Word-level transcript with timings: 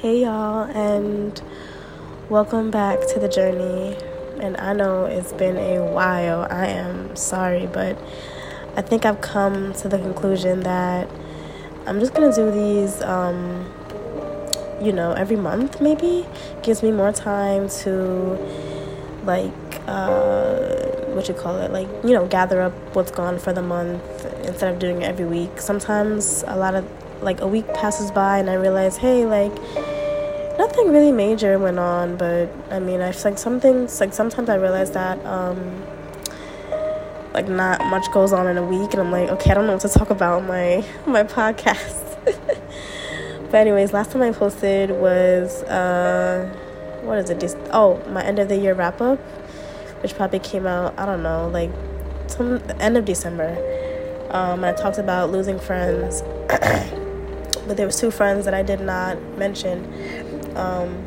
Hey 0.00 0.22
y'all, 0.22 0.62
and 0.62 1.42
welcome 2.28 2.70
back 2.70 3.00
to 3.08 3.18
the 3.18 3.28
journey. 3.28 3.96
And 4.38 4.56
I 4.56 4.72
know 4.72 5.06
it's 5.06 5.32
been 5.32 5.56
a 5.56 5.82
while. 5.82 6.46
I 6.48 6.66
am 6.66 7.16
sorry, 7.16 7.66
but 7.66 7.98
I 8.76 8.82
think 8.82 9.04
I've 9.04 9.20
come 9.20 9.72
to 9.72 9.88
the 9.88 9.98
conclusion 9.98 10.60
that 10.60 11.08
I'm 11.84 11.98
just 11.98 12.14
gonna 12.14 12.32
do 12.32 12.48
these, 12.48 13.02
um, 13.02 13.68
you 14.80 14.92
know, 14.92 15.14
every 15.14 15.34
month 15.34 15.80
maybe. 15.80 16.24
Gives 16.62 16.80
me 16.80 16.92
more 16.92 17.10
time 17.10 17.68
to, 17.80 18.38
like, 19.24 19.50
uh, 19.88 20.58
what 21.08 21.26
you 21.26 21.34
call 21.34 21.58
it, 21.58 21.72
like, 21.72 21.88
you 22.04 22.12
know, 22.12 22.24
gather 22.24 22.62
up 22.62 22.72
what's 22.94 23.10
gone 23.10 23.40
for 23.40 23.52
the 23.52 23.62
month 23.62 24.00
instead 24.44 24.72
of 24.72 24.78
doing 24.78 25.02
it 25.02 25.06
every 25.06 25.26
week. 25.26 25.60
Sometimes 25.60 26.44
a 26.46 26.54
lot 26.54 26.76
of 26.76 26.88
like 27.20 27.40
a 27.40 27.46
week 27.48 27.66
passes 27.74 28.12
by 28.12 28.38
and 28.38 28.48
I 28.48 28.54
realize, 28.54 28.96
hey, 28.96 29.26
like 29.26 29.52
nothing 30.78 30.92
really 30.92 31.12
major 31.12 31.58
went 31.58 31.78
on, 31.78 32.16
but 32.16 32.48
I 32.70 32.78
mean, 32.78 33.00
I 33.00 33.10
like 33.24 33.38
some 33.38 33.60
things 33.60 34.00
like 34.00 34.12
sometimes 34.12 34.48
I 34.48 34.56
realize 34.56 34.90
that 34.92 35.24
um 35.26 35.82
like 37.34 37.48
not 37.48 37.84
much 37.86 38.10
goes 38.12 38.32
on 38.32 38.46
in 38.46 38.56
a 38.56 38.64
week 38.64 38.92
and 38.92 39.00
I'm 39.00 39.10
like, 39.10 39.28
okay, 39.30 39.50
I 39.50 39.54
don't 39.54 39.66
know 39.66 39.72
what 39.72 39.82
to 39.82 39.88
talk 39.88 40.10
about 40.10 40.44
my 40.44 40.84
my 41.06 41.24
podcast. 41.24 42.16
but 43.50 43.54
anyways, 43.54 43.92
last 43.92 44.12
time 44.12 44.22
I 44.22 44.32
posted 44.32 44.90
was 44.90 45.62
uh 45.64 46.48
what 47.02 47.18
is 47.18 47.30
it? 47.30 47.40
Just 47.40 47.56
oh, 47.72 48.02
my 48.10 48.22
end 48.22 48.38
of 48.38 48.48
the 48.48 48.56
year 48.56 48.74
wrap 48.74 49.00
up, 49.00 49.18
which 50.02 50.14
probably 50.14 50.38
came 50.38 50.66
out, 50.66 50.98
I 50.98 51.06
don't 51.06 51.22
know, 51.22 51.48
like 51.48 51.70
some 52.28 52.62
end 52.78 52.96
of 52.96 53.04
December. 53.04 53.56
Um, 54.30 54.62
I 54.62 54.72
talked 54.72 54.98
about 54.98 55.30
losing 55.30 55.58
friends. 55.58 56.22
but 57.66 57.76
there 57.76 57.86
was 57.86 57.98
two 57.98 58.10
friends 58.10 58.46
that 58.46 58.54
I 58.54 58.62
did 58.62 58.80
not 58.80 59.20
mention. 59.38 59.84
Um, 60.58 61.04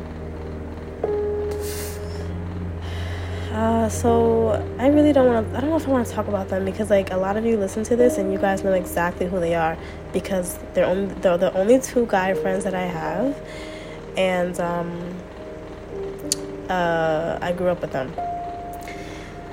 uh, 3.52 3.88
so 3.90 4.52
I 4.78 4.88
really 4.88 5.12
don't 5.12 5.26
want 5.26 5.50
to. 5.50 5.56
I 5.56 5.60
don't 5.60 5.70
know 5.70 5.76
if 5.76 5.86
I 5.86 5.90
want 5.90 6.06
to 6.06 6.12
talk 6.12 6.26
about 6.26 6.48
them 6.48 6.64
because 6.64 6.88
like 6.88 7.12
a 7.12 7.16
lot 7.16 7.36
of 7.36 7.44
you 7.44 7.58
listen 7.58 7.84
to 7.84 7.96
this 7.96 8.16
and 8.16 8.32
you 8.32 8.38
guys 8.38 8.64
know 8.64 8.72
exactly 8.72 9.26
who 9.26 9.38
they 9.40 9.54
are 9.54 9.76
because 10.12 10.58
they're 10.72 10.86
only 10.86 11.14
they're 11.16 11.36
the 11.36 11.52
only 11.54 11.78
two 11.78 12.06
guy 12.06 12.32
friends 12.32 12.64
that 12.64 12.74
I 12.74 12.86
have, 12.86 13.38
and 14.16 14.58
um, 14.58 15.14
uh, 16.70 17.38
I 17.42 17.52
grew 17.52 17.68
up 17.68 17.82
with 17.82 17.92
them. 17.92 18.10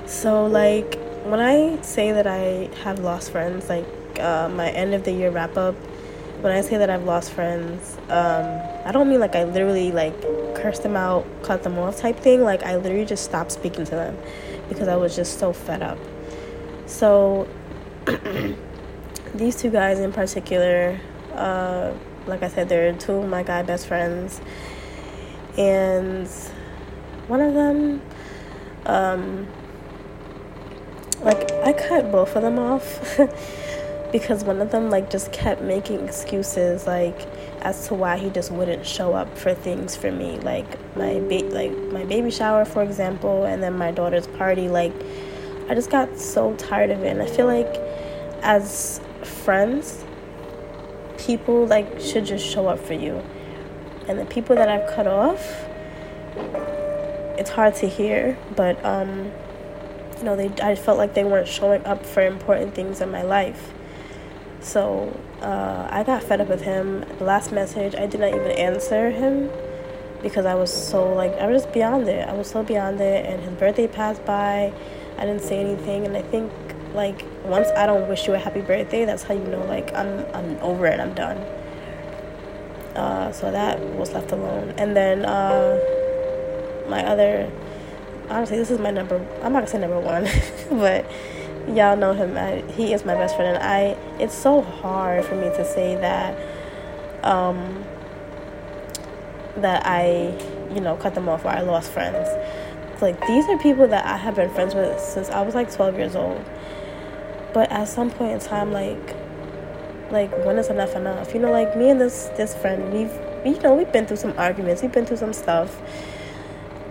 So 0.06 0.46
like 0.46 0.98
when 1.24 1.40
I 1.40 1.80
say 1.82 2.12
that 2.12 2.26
I 2.26 2.70
have 2.82 3.00
lost 3.00 3.30
friends, 3.30 3.68
like 3.68 3.86
uh, 4.18 4.48
my 4.48 4.70
end 4.70 4.94
of 4.94 5.04
the 5.04 5.12
year 5.12 5.30
wrap 5.30 5.58
up 5.58 5.76
when 6.42 6.52
I 6.52 6.62
say 6.62 6.78
that 6.78 6.88
I've 6.88 7.04
lost 7.04 7.32
friends, 7.32 7.98
um, 8.08 8.60
I 8.86 8.92
don't 8.92 9.08
mean 9.08 9.20
like 9.20 9.36
I 9.36 9.44
literally 9.44 9.92
like 9.92 10.18
cursed 10.54 10.82
them 10.82 10.96
out, 10.96 11.26
cut 11.42 11.62
them 11.62 11.78
off 11.78 11.98
type 11.98 12.18
thing. 12.18 12.42
Like 12.42 12.62
I 12.62 12.76
literally 12.76 13.04
just 13.04 13.24
stopped 13.24 13.52
speaking 13.52 13.84
to 13.84 13.90
them 13.90 14.16
because 14.68 14.88
I 14.88 14.96
was 14.96 15.14
just 15.14 15.38
so 15.38 15.52
fed 15.52 15.82
up. 15.82 15.98
So 16.86 17.46
these 19.34 19.56
two 19.56 19.70
guys 19.70 19.98
in 19.98 20.12
particular, 20.12 20.98
uh, 21.34 21.92
like 22.26 22.42
I 22.42 22.48
said, 22.48 22.68
they're 22.68 22.92
two 22.94 23.12
of 23.12 23.28
my 23.28 23.42
guy 23.42 23.62
best 23.62 23.86
friends, 23.86 24.40
and 25.58 26.26
one 27.28 27.40
of 27.40 27.52
them, 27.52 28.00
um, 28.86 29.46
like 31.20 31.52
I 31.52 31.74
cut 31.74 32.10
both 32.10 32.34
of 32.34 32.42
them 32.42 32.58
off. 32.58 33.18
because 34.12 34.42
one 34.44 34.60
of 34.60 34.70
them 34.70 34.90
like 34.90 35.10
just 35.10 35.32
kept 35.32 35.62
making 35.62 36.00
excuses 36.00 36.86
like 36.86 37.28
as 37.62 37.86
to 37.88 37.94
why 37.94 38.16
he 38.16 38.30
just 38.30 38.50
wouldn't 38.50 38.86
show 38.86 39.14
up 39.14 39.36
for 39.38 39.54
things 39.54 39.94
for 39.94 40.10
me 40.10 40.38
like 40.40 40.66
my 40.96 41.20
ba- 41.20 41.48
like 41.50 41.76
my 41.92 42.04
baby 42.04 42.30
shower 42.30 42.64
for 42.64 42.82
example 42.82 43.44
and 43.44 43.62
then 43.62 43.76
my 43.76 43.90
daughter's 43.90 44.26
party 44.26 44.68
like 44.68 44.92
I 45.70 45.74
just 45.74 45.88
got 45.88 46.18
so 46.18 46.56
tired 46.56 46.90
of 46.90 47.04
it. 47.04 47.10
And 47.10 47.22
I 47.22 47.26
feel 47.26 47.46
like 47.46 47.76
as 48.42 49.00
friends 49.22 50.04
people 51.16 51.64
like 51.66 52.00
should 52.00 52.26
just 52.26 52.44
show 52.44 52.66
up 52.66 52.80
for 52.80 52.94
you. 52.94 53.22
And 54.08 54.18
the 54.18 54.24
people 54.24 54.56
that 54.56 54.68
I've 54.68 54.92
cut 54.92 55.06
off 55.06 55.40
it's 57.38 57.50
hard 57.50 57.74
to 57.76 57.88
hear 57.88 58.36
but 58.56 58.84
um 58.84 59.30
you 60.18 60.24
know 60.24 60.36
they 60.36 60.48
I 60.62 60.74
felt 60.74 60.98
like 60.98 61.14
they 61.14 61.24
weren't 61.24 61.48
showing 61.48 61.84
up 61.86 62.04
for 62.04 62.26
important 62.26 62.74
things 62.74 63.00
in 63.00 63.10
my 63.10 63.22
life 63.22 63.72
so 64.60 65.18
uh, 65.42 65.88
I 65.90 66.02
got 66.04 66.22
fed 66.22 66.40
up 66.40 66.48
with 66.48 66.62
him. 66.62 67.04
The 67.18 67.24
last 67.24 67.52
message, 67.52 67.94
I 67.94 68.06
did 68.06 68.20
not 68.20 68.28
even 68.28 68.50
answer 68.52 69.10
him 69.10 69.50
because 70.22 70.44
I 70.44 70.54
was 70.54 70.72
so 70.72 71.12
like 71.12 71.32
I 71.32 71.46
was 71.46 71.62
just 71.62 71.74
beyond 71.74 72.08
it. 72.08 72.28
I 72.28 72.32
was 72.32 72.48
so 72.50 72.62
beyond 72.62 73.00
it, 73.00 73.26
and 73.26 73.42
his 73.42 73.52
birthday 73.54 73.86
passed 73.86 74.24
by. 74.24 74.72
I 75.18 75.26
didn't 75.26 75.42
say 75.42 75.60
anything, 75.60 76.06
and 76.06 76.16
I 76.16 76.22
think 76.22 76.52
like 76.94 77.24
once 77.44 77.68
I 77.76 77.86
don't 77.86 78.08
wish 78.08 78.26
you 78.26 78.34
a 78.34 78.38
happy 78.38 78.60
birthday, 78.60 79.04
that's 79.04 79.22
how 79.22 79.34
you 79.34 79.44
know 79.44 79.64
like 79.64 79.92
I'm 79.94 80.26
I'm 80.34 80.56
over 80.58 80.86
it. 80.86 81.00
I'm 81.00 81.14
done. 81.14 81.38
Uh, 82.96 83.32
so 83.32 83.50
that 83.50 83.80
was 83.80 84.12
left 84.12 84.32
alone, 84.32 84.74
and 84.76 84.96
then 84.96 85.24
uh, 85.24 85.78
my 86.88 87.04
other 87.06 87.50
honestly, 88.28 88.56
this 88.56 88.70
is 88.70 88.78
my 88.78 88.90
number. 88.90 89.16
I'm 89.42 89.52
not 89.52 89.60
gonna 89.60 89.66
say 89.66 89.78
number 89.78 90.00
one, 90.00 90.28
but 90.70 91.10
y'all 91.68 91.96
know 91.96 92.12
him. 92.12 92.36
I, 92.36 92.62
he 92.72 92.92
is 92.92 93.04
my 93.04 93.14
best 93.14 93.36
friend, 93.36 93.56
and 93.56 93.64
I. 93.64 93.96
It's 94.22 94.34
so 94.34 94.60
hard 94.60 95.24
for 95.24 95.34
me 95.34 95.48
to 95.48 95.64
say 95.64 95.96
that. 95.96 96.36
Um, 97.24 97.84
that 99.56 99.86
I, 99.86 100.36
you 100.74 100.80
know, 100.80 100.96
cut 100.96 101.14
them 101.14 101.28
off 101.28 101.44
or 101.44 101.48
I 101.48 101.60
lost 101.60 101.90
friends. 101.90 102.28
Like 103.00 103.26
these 103.26 103.46
are 103.48 103.58
people 103.58 103.88
that 103.88 104.04
I 104.04 104.16
have 104.16 104.36
been 104.36 104.50
friends 104.50 104.74
with 104.74 105.00
since 105.00 105.30
I 105.30 105.42
was 105.42 105.54
like 105.54 105.72
12 105.72 105.96
years 105.96 106.16
old. 106.16 106.44
But 107.52 107.70
at 107.72 107.88
some 107.88 108.10
point 108.10 108.32
in 108.32 108.40
time, 108.40 108.72
like, 108.72 109.16
like 110.10 110.30
when 110.44 110.58
is 110.58 110.68
enough 110.68 110.94
enough? 110.94 111.32
You 111.34 111.40
know, 111.40 111.50
like 111.50 111.76
me 111.76 111.90
and 111.90 112.00
this 112.00 112.26
this 112.36 112.54
friend, 112.54 112.92
we've 112.92 113.12
you 113.44 113.60
know 113.62 113.74
we've 113.74 113.90
been 113.92 114.06
through 114.06 114.18
some 114.18 114.34
arguments, 114.36 114.82
we've 114.82 114.92
been 114.92 115.06
through 115.06 115.16
some 115.16 115.32
stuff. 115.32 115.80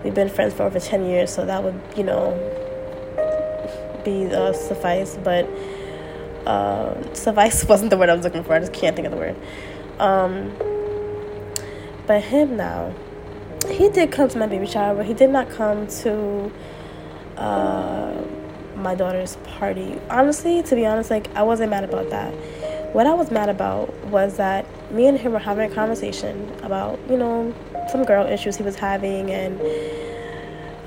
We've 0.03 0.15
been 0.15 0.29
friends 0.29 0.53
for 0.53 0.63
over 0.63 0.79
10 0.79 1.05
years, 1.05 1.33
so 1.33 1.45
that 1.45 1.63
would 1.63 1.79
you 1.95 2.03
know 2.03 2.33
be 4.09 4.33
uh, 4.33 4.53
suffice, 4.53 5.17
but 5.23 5.45
uh, 6.45 7.13
suffice 7.13 7.65
wasn't 7.69 7.89
the 7.89 7.97
word 7.97 8.09
I 8.09 8.15
was 8.15 8.23
looking 8.23 8.43
for. 8.43 8.53
I 8.53 8.59
just 8.59 8.73
can't 8.73 8.95
think 8.95 9.07
of 9.07 9.11
the 9.11 9.17
word. 9.17 9.35
Um, 9.99 10.55
but 12.07 12.23
him 12.23 12.57
now, 12.57 12.93
he 13.69 13.89
did 13.89 14.11
come 14.11 14.29
to 14.29 14.37
my 14.37 14.47
baby 14.47 14.65
shower, 14.65 14.95
but 14.95 15.05
he 15.05 15.13
did 15.13 15.29
not 15.29 15.49
come 15.49 15.87
to 15.87 16.51
uh, 17.37 18.21
my 18.75 18.95
daughter's 18.95 19.35
party. 19.57 19.99
Honestly, 20.09 20.63
to 20.63 20.75
be 20.75 20.85
honest, 20.85 21.11
like 21.11 21.33
I 21.35 21.43
wasn't 21.43 21.69
mad 21.69 21.83
about 21.83 22.09
that. 22.09 22.33
What 22.93 23.05
I 23.05 23.13
was 23.13 23.29
mad 23.29 23.49
about 23.49 23.93
was 24.05 24.37
that 24.37 24.65
me 24.91 25.05
and 25.05 25.19
him 25.19 25.33
were 25.33 25.39
having 25.39 25.71
a 25.71 25.75
conversation 25.75 26.51
about, 26.63 26.99
you 27.07 27.17
know, 27.17 27.53
some 27.91 28.03
girl 28.03 28.25
issues 28.25 28.55
he 28.55 28.63
was 28.63 28.75
having, 28.75 29.29
and 29.29 29.61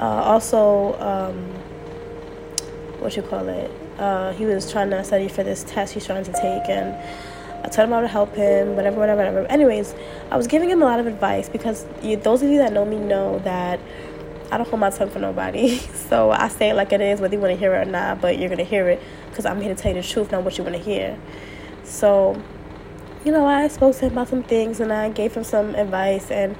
uh, 0.01 0.23
also. 0.25 0.99
Um, 0.99 1.62
what 3.03 3.17
you 3.17 3.23
call 3.23 3.49
it. 3.49 3.71
Uh, 3.99 4.33
he 4.33 4.47
was 4.47 4.71
trying 4.71 4.91
to 4.91 5.03
study 5.05 5.29
for 5.29 5.43
this 5.43 5.65
test 5.65 5.95
he's 5.95 6.07
trying 6.07 6.25
to 6.25 6.33
take, 6.33 6.69
and 6.69 6.95
I 7.65 7.69
told 7.69 7.89
him 7.89 7.91
how 7.91 8.01
to 8.01 8.09
help 8.09 8.35
him, 8.35 8.75
whatever, 8.75 8.99
whatever, 8.99 9.19
whatever. 9.19 9.47
Anyways, 9.47 9.95
I 10.31 10.37
was 10.37 10.47
giving 10.47 10.69
him 10.69 10.83
a 10.83 10.85
lot 10.85 10.99
of 10.99 11.07
advice 11.07 11.49
because 11.49 11.87
you, 12.03 12.17
those 12.17 12.43
of 12.43 12.51
you 12.51 12.59
that 12.59 12.73
know 12.73 12.85
me 12.85 12.97
know 12.97 13.39
that 13.41 13.79
I 14.53 14.59
don't 14.59 14.69
hold 14.69 14.81
my 14.81 14.91
tongue 14.91 15.09
for 15.09 15.19
nobody. 15.19 15.79
so 16.09 16.31
I 16.31 16.49
say 16.49 16.71
it 16.71 16.75
like 16.75 16.93
it 16.93 17.01
is, 17.01 17.21
whether 17.21 17.35
you 17.35 17.41
want 17.41 17.53
to 17.53 17.59
hear 17.59 17.75
it 17.75 17.89
or 17.89 17.91
not, 17.91 18.21
but 18.21 18.39
you're 18.39 18.49
going 18.49 18.59
to 18.59 18.65
hear 18.65 18.89
it 18.89 19.01
because 19.31 19.47
I'm 19.47 19.61
here 19.61 19.75
to 19.75 19.81
tell 19.81 19.95
you 19.95 20.03
the 20.03 20.07
truth, 20.07 20.31
not 20.31 20.43
what 20.43 20.59
you 20.59 20.65
want 20.65 20.77
to 20.77 20.83
hear. 20.83 21.19
So, 21.85 22.41
you 23.25 23.33
know, 23.33 23.47
I 23.47 23.69
spoke 23.69 23.95
to 23.97 24.07
him 24.07 24.13
about 24.13 24.29
some 24.29 24.43
things 24.43 24.81
and 24.81 24.93
I 24.93 25.09
gave 25.09 25.33
him 25.33 25.45
some 25.45 25.75
advice. 25.75 26.31
And, 26.31 26.57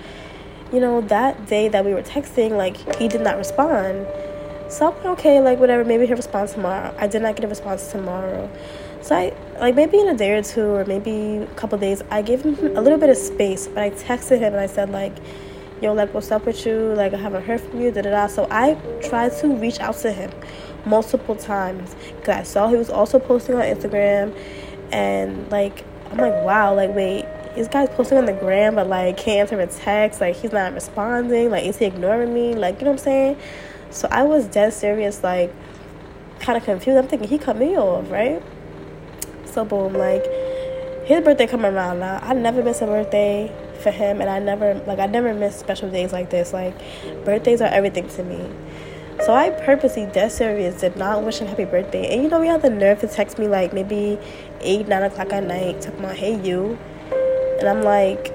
you 0.73 0.81
know, 0.81 1.03
that 1.03 1.47
day 1.47 1.69
that 1.69 1.85
we 1.85 1.93
were 1.93 2.03
texting, 2.03 2.53
like, 2.53 2.97
he 2.97 3.09
did 3.09 3.21
not 3.21 3.37
respond. 3.37 4.07
So 4.73 4.91
I'm 4.91 5.07
okay, 5.13 5.39
like 5.39 5.59
whatever, 5.59 5.85
maybe 5.85 6.07
he'll 6.07 6.17
respond 6.17 6.49
tomorrow. 6.49 6.95
I 6.99 7.07
did 7.07 7.21
not 7.21 7.37
get 7.37 7.45
a 7.45 7.49
response 7.49 7.93
tomorrow. 7.93 8.51
So 9.03 9.15
I 9.15 9.35
like 9.61 9.75
maybe 9.75 9.99
in 9.99 10.09
a 10.09 10.17
day 10.17 10.33
or 10.33 10.43
two 10.43 10.65
or 10.65 10.87
maybe 10.87 11.43
a 11.43 11.55
couple 11.57 11.77
days 11.77 12.01
I 12.11 12.23
gave 12.23 12.41
him 12.41 12.55
a 12.75 12.81
little 12.81 12.97
bit 12.97 13.11
of 13.11 13.19
space, 13.19 13.67
but 13.67 13.83
I 13.83 13.91
texted 13.91 14.39
him 14.39 14.55
and 14.55 14.61
I 14.61 14.67
said 14.67 14.89
like, 14.89 15.13
yo, 15.83 15.93
like 15.93 16.15
what's 16.15 16.31
up 16.31 16.47
with 16.47 16.65
you? 16.65 16.95
Like 16.95 17.13
I 17.13 17.19
haven't 17.19 17.45
heard 17.45 17.61
from 17.61 17.83
you, 17.83 17.91
da 17.91 18.01
da 18.01 18.11
da. 18.13 18.27
So 18.29 18.49
I 18.51 18.73
tried 19.03 19.37
to 19.41 19.49
reach 19.49 19.79
out 19.79 19.99
to 19.99 20.11
him 20.11 20.31
multiple 20.87 21.37
times 21.37 21.95
because 22.17 22.37
I 22.37 22.43
saw 22.43 22.69
he 22.69 22.77
was 22.77 22.89
also 22.89 23.19
posting 23.19 23.57
on 23.57 23.61
Instagram 23.65 24.35
and 24.91 25.51
like 25.53 25.85
I'm 26.11 26.17
like, 26.17 26.45
wow, 26.47 26.75
like 26.75 26.95
wait, 26.95 27.27
this 27.55 27.69
guy's 27.69 27.91
posting 27.91 28.17
on 28.17 28.25
the 28.25 28.33
gram 28.33 28.77
but 28.77 28.87
like 28.87 29.19
can't 29.19 29.53
answer 29.53 29.61
a 29.61 29.67
text, 29.67 30.23
like 30.23 30.35
he's 30.35 30.53
not 30.53 30.73
responding, 30.73 31.51
like 31.51 31.67
is 31.67 31.77
he 31.77 31.85
ignoring 31.85 32.33
me? 32.33 32.55
Like, 32.55 32.79
you 32.79 32.87
know 32.87 32.93
what 32.93 33.01
I'm 33.01 33.05
saying? 33.05 33.37
So 33.93 34.09
I 34.11 34.23
was 34.23 34.47
dead 34.47 34.73
serious, 34.73 35.23
like 35.23 35.55
kind 36.41 36.57
of 36.57 36.65
confused. 36.65 36.99
I'm 36.99 37.07
thinking 37.07 37.29
he 37.29 37.39
cut 37.39 37.57
me 37.57 37.77
off, 37.77 38.11
right? 38.11 38.43
So 39.45 39.65
boom, 39.65 39.93
like 39.93 40.25
his 41.05 41.23
birthday 41.23 41.47
coming 41.47 41.73
around 41.73 42.01
now. 42.01 42.19
I 42.23 42.33
never 42.33 42.63
miss 42.63 42.81
a 42.81 42.87
birthday 42.87 43.55
for 43.83 43.91
him, 43.91 44.21
and 44.21 44.31
I 44.31 44.39
never 44.39 44.75
like 44.87 44.99
I 44.99 45.07
never 45.07 45.35
miss 45.35 45.59
special 45.59 45.91
days 45.91 46.13
like 46.13 46.31
this. 46.31 46.53
Like 46.53 46.75
birthdays 47.25 47.61
are 47.61 47.69
everything 47.69 48.09
to 48.09 48.25
me. 48.25 48.49
So 49.27 49.35
I 49.35 49.51
purposely, 49.51 50.07
dead 50.07 50.33
serious, 50.33 50.81
did 50.81 50.97
not 50.97 51.23
wish 51.23 51.39
him 51.39 51.47
happy 51.47 51.67
birthday. 51.67 52.13
And 52.13 52.23
you 52.25 52.29
know, 52.29 52.41
he 52.41 52.49
had 52.49 52.63
the 52.63 52.71
nerve 52.71 53.01
to 53.01 53.07
text 53.07 53.39
me 53.39 53.47
like 53.47 53.73
maybe 53.73 54.19
eight, 54.61 54.89
nine 54.89 55.03
o'clock 55.03 55.33
at 55.33 55.45
night, 55.45 55.83
talking 55.83 56.01
about, 56.01 56.17
"Hey, 56.17 56.41
you," 56.41 56.79
and 57.61 57.69
I'm 57.69 57.83
like, 57.83 58.33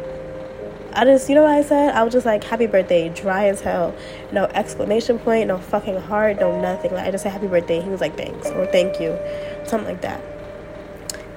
I 0.97 1.05
just, 1.05 1.29
you 1.29 1.35
know 1.35 1.43
what 1.43 1.51
I 1.51 1.61
said? 1.61 1.93
I 1.93 2.01
was 2.01 2.11
just 2.11 2.25
like, 2.25 2.43
"Happy 2.43 2.65
birthday," 2.65 3.09
dry 3.09 3.49
as 3.49 3.61
hell, 3.61 3.93
no 4.31 4.45
exclamation 4.45 5.19
point, 5.19 5.47
no 5.47 5.59
fucking 5.59 6.01
heart, 6.01 6.39
no 6.39 6.59
nothing. 6.59 6.91
Like 6.91 7.05
I 7.05 7.11
just 7.11 7.21
said, 7.21 7.33
"Happy 7.33 7.45
birthday." 7.45 7.81
He 7.81 7.89
was 7.89 8.01
like, 8.01 8.17
"Thanks" 8.17 8.47
or 8.47 8.65
"Thank 8.65 8.99
you," 8.99 9.15
something 9.63 9.87
like 9.87 10.01
that. 10.01 10.19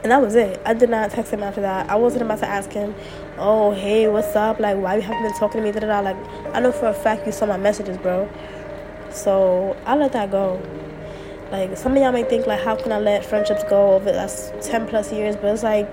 And 0.02 0.10
that 0.12 0.22
was 0.22 0.34
it. 0.34 0.58
I 0.64 0.72
did 0.72 0.88
not 0.88 1.10
text 1.10 1.30
him 1.30 1.42
after 1.42 1.60
that. 1.60 1.90
I 1.90 1.96
wasn't 1.96 2.22
about 2.22 2.38
to 2.38 2.48
ask 2.48 2.72
him, 2.72 2.94
oh, 3.36 3.72
hey, 3.72 4.08
what's 4.08 4.34
up? 4.34 4.58
Like, 4.58 4.78
why 4.78 4.96
you 4.96 5.02
haven't 5.02 5.22
been 5.22 5.34
talking 5.34 5.60
to 5.60 5.66
me? 5.66 5.72
Da-da-da. 5.72 6.00
Like, 6.00 6.16
I 6.54 6.60
know 6.60 6.72
for 6.72 6.86
a 6.86 6.94
fact 6.94 7.26
you 7.26 7.32
saw 7.32 7.44
my 7.44 7.58
messages, 7.58 7.98
bro. 7.98 8.26
So 9.10 9.76
I 9.84 9.96
let 9.96 10.12
that 10.12 10.30
go. 10.30 10.58
Like, 11.52 11.76
some 11.76 11.92
of 11.92 11.98
y'all 11.98 12.12
may 12.12 12.24
think, 12.24 12.46
like, 12.46 12.60
how 12.60 12.76
can 12.76 12.92
I 12.92 12.98
let 12.98 13.26
friendships 13.26 13.62
go 13.64 13.92
over 13.92 14.10
that's 14.10 14.52
10 14.62 14.86
plus 14.86 15.12
years? 15.12 15.36
But 15.36 15.52
it's 15.52 15.62
like, 15.62 15.92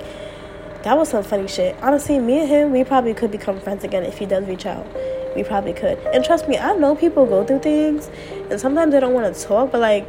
that 0.88 0.98
was 0.98 1.10
some 1.10 1.22
funny 1.22 1.50
shit. 1.50 1.76
Honestly, 1.82 2.18
me 2.18 2.40
and 2.40 2.48
him, 2.48 2.72
we 2.72 2.82
probably 2.82 3.14
could 3.14 3.30
become 3.30 3.60
friends 3.60 3.84
again 3.84 4.04
if 4.04 4.18
he 4.18 4.26
does 4.26 4.46
reach 4.48 4.66
out. 4.66 4.88
We 5.36 5.44
probably 5.44 5.74
could. 5.74 5.98
And 6.14 6.24
trust 6.24 6.48
me, 6.48 6.58
I 6.58 6.76
know 6.76 6.96
people 6.96 7.26
go 7.26 7.44
through 7.44 7.60
things, 7.60 8.10
and 8.50 8.58
sometimes 8.58 8.94
they 8.94 9.02
don't 9.02 9.14
want 9.14 9.36
to 9.36 9.44
talk, 9.44 9.74
but 9.74 9.82
like, 9.82 10.08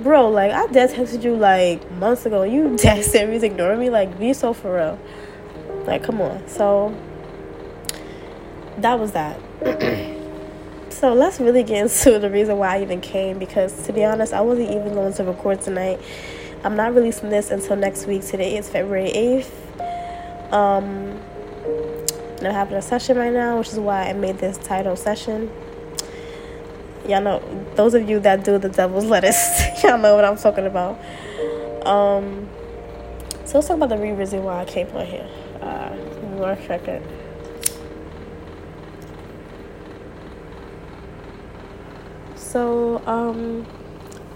bro, 0.00 0.28
like 0.28 0.52
I 0.52 0.66
dead 0.66 0.90
texted 0.90 1.24
you 1.24 1.34
like 1.34 1.90
months 1.92 2.26
ago. 2.26 2.42
You 2.42 2.76
dead 2.82 3.02
serious 3.02 3.42
ignoring 3.42 3.80
me? 3.80 3.88
Like 3.88 4.18
be 4.18 4.34
so 4.34 4.52
for 4.52 4.76
real. 4.76 4.98
Like 5.86 6.04
come 6.04 6.20
on. 6.20 6.46
So 6.48 6.94
that 8.76 8.98
was 8.98 9.12
that. 9.12 9.40
so 10.92 11.14
let's 11.14 11.40
really 11.40 11.62
get 11.62 11.78
into 11.78 12.18
the 12.18 12.28
reason 12.28 12.58
why 12.58 12.76
I 12.76 12.82
even 12.82 13.00
came 13.00 13.38
because 13.38 13.86
to 13.86 13.92
be 13.94 14.04
honest, 14.04 14.34
I 14.34 14.42
wasn't 14.42 14.70
even 14.70 14.92
going 14.92 15.14
to 15.14 15.24
record 15.24 15.62
tonight. 15.62 15.98
I'm 16.62 16.76
not 16.76 16.94
releasing 16.94 17.30
this 17.30 17.50
until 17.50 17.76
next 17.76 18.04
week. 18.06 18.22
Today 18.22 18.58
is 18.58 18.68
February 18.68 19.10
8th. 19.10 19.63
Um 20.54 21.20
I'm 22.38 22.52
having 22.52 22.76
a 22.76 22.82
session 22.82 23.16
right 23.16 23.32
now, 23.32 23.58
which 23.58 23.70
is 23.70 23.78
why 23.78 24.08
I 24.08 24.12
made 24.12 24.38
this 24.38 24.56
title 24.56 24.94
session. 24.94 25.50
Y'all 27.08 27.20
know 27.20 27.66
those 27.74 27.94
of 27.94 28.08
you 28.08 28.20
that 28.20 28.44
do 28.44 28.58
the 28.58 28.68
devil's 28.68 29.04
lettuce 29.14 29.82
y'all 29.82 29.98
know 29.98 30.14
what 30.14 30.24
i'm 30.24 30.36
talking 30.36 30.64
about. 30.64 30.98
Um 31.84 32.48
so 33.44 33.58
let's 33.58 33.68
talk 33.68 33.76
about 33.76 33.88
the 33.90 33.98
reason 33.98 34.44
why 34.44 34.60
i 34.60 34.64
came 34.64 34.86
on 34.96 35.04
here. 35.04 35.28
Uh 35.60 35.90
one 36.36 36.62
second. 36.66 37.04
So 42.36 43.02
um 43.06 43.66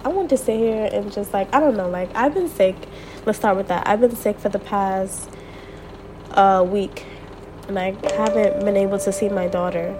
i 0.04 0.08
want 0.08 0.30
to 0.30 0.36
sit 0.36 0.58
here 0.58 0.88
and 0.92 1.12
just 1.12 1.32
like 1.32 1.54
i 1.54 1.60
don't 1.60 1.76
know 1.76 1.88
like 1.88 2.10
i've 2.16 2.34
been 2.34 2.48
sick. 2.48 2.76
Let's 3.24 3.38
start 3.38 3.56
with 3.56 3.68
that. 3.68 3.86
I've 3.86 4.00
been 4.00 4.16
sick 4.16 4.38
for 4.40 4.48
the 4.48 4.58
past 4.58 5.30
uh 6.38 6.64
week 6.66 7.04
and 7.68 7.78
i 7.78 7.90
haven't 8.16 8.64
been 8.64 8.76
able 8.76 8.98
to 8.98 9.12
see 9.12 9.28
my 9.28 9.46
daughter 9.46 9.94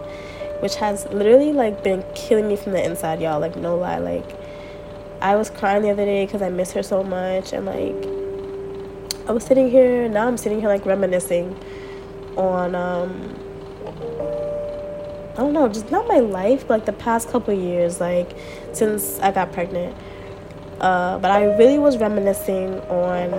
which 0.61 0.75
has 0.77 1.07
literally 1.07 1.53
like 1.53 1.85
been 1.85 2.05
killing 2.15 2.49
me 2.49 2.57
from 2.57 2.73
the 2.73 2.85
inside, 2.85 3.21
y'all. 3.21 3.41
Like 3.41 3.57
no 3.57 3.77
lie, 3.77 3.99
like 3.99 4.29
I 5.21 5.37
was 5.37 5.51
crying 5.51 5.83
the 5.83 5.91
other 5.91 6.05
day 6.05 6.27
because 6.27 6.43
I 6.43 6.49
miss 6.49 6.73
her 6.73 6.83
so 6.83 7.03
much, 7.03 7.53
and 7.53 7.67
like 7.67 9.29
I 9.29 9.33
was 9.33 9.45
sitting 9.45 9.71
here. 9.71 10.09
Now 10.09 10.27
I'm 10.27 10.37
sitting 10.37 10.61
here 10.61 10.69
like 10.69 10.85
reminiscing 10.85 11.57
on 12.37 12.75
um 12.75 13.35
I 15.33 15.43
don't 15.43 15.53
know, 15.53 15.69
just 15.69 15.91
not 15.93 16.09
my 16.09 16.19
life, 16.19 16.67
but 16.67 16.79
like 16.81 16.87
the 16.87 16.93
past 16.93 17.29
couple 17.31 17.55
years, 17.55 18.01
like 18.01 18.37
since 18.73 19.21
I 19.21 19.31
got 19.31 19.53
pregnant. 19.53 19.97
Uh, 20.81 21.19
but 21.19 21.31
I 21.31 21.45
really 21.57 21.79
was 21.79 21.97
reminiscing 21.99 22.79
on 22.83 23.35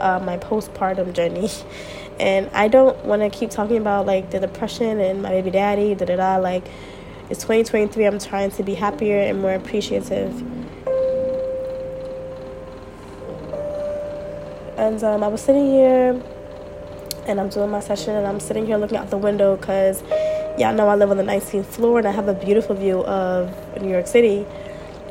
uh, 0.00 0.20
my 0.24 0.36
postpartum 0.38 1.12
journey 1.12 1.50
And 2.18 2.48
I 2.50 2.68
don't 2.68 3.04
want 3.04 3.22
to 3.22 3.30
keep 3.30 3.50
talking 3.50 3.76
about 3.76 4.06
like 4.06 4.30
the 4.30 4.40
depression 4.40 5.00
and 5.00 5.22
my 5.22 5.30
baby 5.30 5.50
daddy, 5.50 5.94
da 5.94 6.04
da 6.04 6.16
da. 6.16 6.36
Like, 6.36 6.64
it's 7.30 7.40
2023. 7.40 8.04
I'm 8.04 8.18
trying 8.18 8.50
to 8.52 8.62
be 8.62 8.74
happier 8.74 9.20
and 9.20 9.40
more 9.40 9.54
appreciative. 9.54 10.40
And 14.76 15.02
um, 15.02 15.22
I 15.22 15.28
was 15.28 15.40
sitting 15.40 15.66
here 15.66 16.20
and 17.26 17.40
I'm 17.40 17.48
doing 17.48 17.70
my 17.70 17.80
session 17.80 18.14
and 18.14 18.26
I'm 18.26 18.40
sitting 18.40 18.66
here 18.66 18.76
looking 18.76 18.98
out 18.98 19.10
the 19.10 19.16
window 19.16 19.56
because 19.56 20.02
y'all 20.58 20.74
know 20.74 20.88
I 20.88 20.94
live 20.94 21.10
on 21.10 21.16
the 21.16 21.22
19th 21.22 21.66
floor 21.66 21.98
and 21.98 22.06
I 22.06 22.10
have 22.10 22.28
a 22.28 22.34
beautiful 22.34 22.74
view 22.74 23.04
of 23.04 23.80
New 23.80 23.88
York 23.88 24.06
City. 24.06 24.46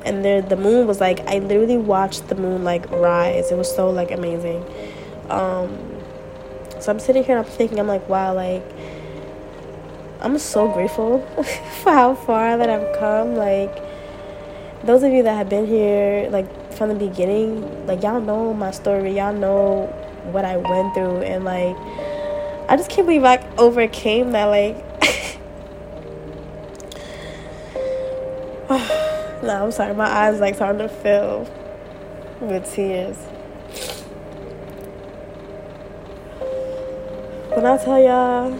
And 0.06 0.24
there, 0.24 0.42
the 0.42 0.58
moon 0.58 0.86
was 0.86 1.00
like, 1.00 1.22
I 1.22 1.40
literally 1.40 1.78
watched 1.78 2.28
the 2.28 2.36
moon 2.36 2.64
like 2.64 2.90
rise. 2.92 3.52
It 3.52 3.58
was 3.58 3.74
so 3.74 3.90
like 3.90 4.12
amazing. 4.12 4.64
Um, 5.30 5.93
so 6.84 6.92
I'm 6.92 7.00
sitting 7.00 7.24
here 7.24 7.38
and 7.38 7.48
I'm 7.48 7.52
thinking, 7.52 7.80
I'm 7.80 7.88
like, 7.88 8.10
wow, 8.10 8.34
like, 8.34 8.62
I'm 10.20 10.38
so 10.38 10.68
grateful 10.68 11.20
for 11.82 11.94
how 11.94 12.14
far 12.14 12.58
that 12.58 12.70
I've 12.70 13.00
come. 13.00 13.36
Like, 13.36 13.74
those 14.84 15.02
of 15.04 15.14
you 15.14 15.24
that 15.24 15.34
have 15.34 15.48
been 15.48 15.66
here, 15.66 16.28
like, 16.30 16.74
from 16.74 16.90
the 16.90 16.96
beginning, 16.96 17.88
like, 17.88 18.04
y'all 18.04 18.20
know 18.20 18.54
my 18.54 18.72
story. 18.72 19.16
Y'all 19.16 19.34
know 19.34 19.86
what 20.34 20.44
I 20.44 20.58
went 20.58 20.94
through. 20.94 21.22
And, 21.22 21.46
like, 21.46 21.78
I 22.70 22.76
just 22.76 22.90
can't 22.90 23.08
believe 23.08 23.24
I 23.24 23.38
overcame 23.58 24.32
that. 24.32 24.46
Like, 24.48 24.76
no, 29.42 29.64
I'm 29.64 29.72
sorry. 29.72 29.96
My 29.96 30.10
eyes, 30.10 30.42
like, 30.42 30.56
starting 30.56 30.86
to 30.86 30.90
fill 30.90 31.50
with 32.42 32.70
tears. 32.74 33.16
When 37.56 37.68
I 37.68 37.78
tell 37.78 38.02
y'all, 38.02 38.52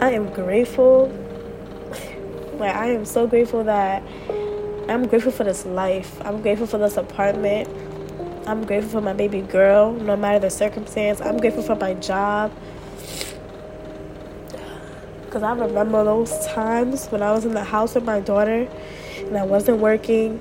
I 0.00 0.12
am 0.12 0.32
grateful. 0.32 1.12
like, 2.54 2.74
I 2.74 2.86
am 2.92 3.04
so 3.04 3.26
grateful 3.26 3.62
that 3.64 4.02
I'm 4.88 5.06
grateful 5.06 5.30
for 5.30 5.44
this 5.44 5.66
life. 5.66 6.18
I'm 6.24 6.40
grateful 6.40 6.66
for 6.66 6.78
this 6.78 6.96
apartment. 6.96 7.68
I'm 8.46 8.64
grateful 8.64 8.90
for 8.90 9.00
my 9.02 9.12
baby 9.12 9.42
girl, 9.42 9.92
no 9.92 10.16
matter 10.16 10.38
the 10.38 10.48
circumstance. 10.48 11.20
I'm 11.20 11.36
grateful 11.36 11.62
for 11.62 11.76
my 11.76 11.92
job. 11.92 12.52
Because 15.26 15.42
I 15.42 15.52
remember 15.52 16.02
those 16.04 16.46
times 16.46 17.08
when 17.08 17.22
I 17.22 17.32
was 17.32 17.44
in 17.44 17.52
the 17.52 17.64
house 17.64 17.96
with 17.96 18.04
my 18.04 18.20
daughter 18.20 18.66
and 19.18 19.36
I 19.36 19.44
wasn't 19.44 19.80
working. 19.80 20.40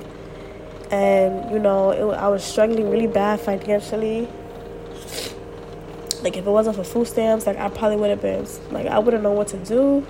And, 0.92 1.52
you 1.52 1.60
know, 1.60 1.92
it, 1.92 2.16
I 2.16 2.30
was 2.30 2.42
struggling 2.42 2.90
really 2.90 3.08
bad 3.08 3.42
financially. 3.42 4.30
Like 6.24 6.36
if 6.36 6.48
it 6.48 6.50
wasn't 6.50 6.76
for 6.76 6.84
food 6.84 7.08
stamps, 7.08 7.46
like 7.46 7.58
I 7.58 7.70
probably 7.70 7.98
would 7.98 8.10
have 8.10 8.22
been 8.22 8.48
like 8.72 8.88
I 8.88 8.98
wouldn't 9.00 9.24
know 9.24 9.32
what 9.32 9.48
to 9.50 9.58
do. 9.58 10.06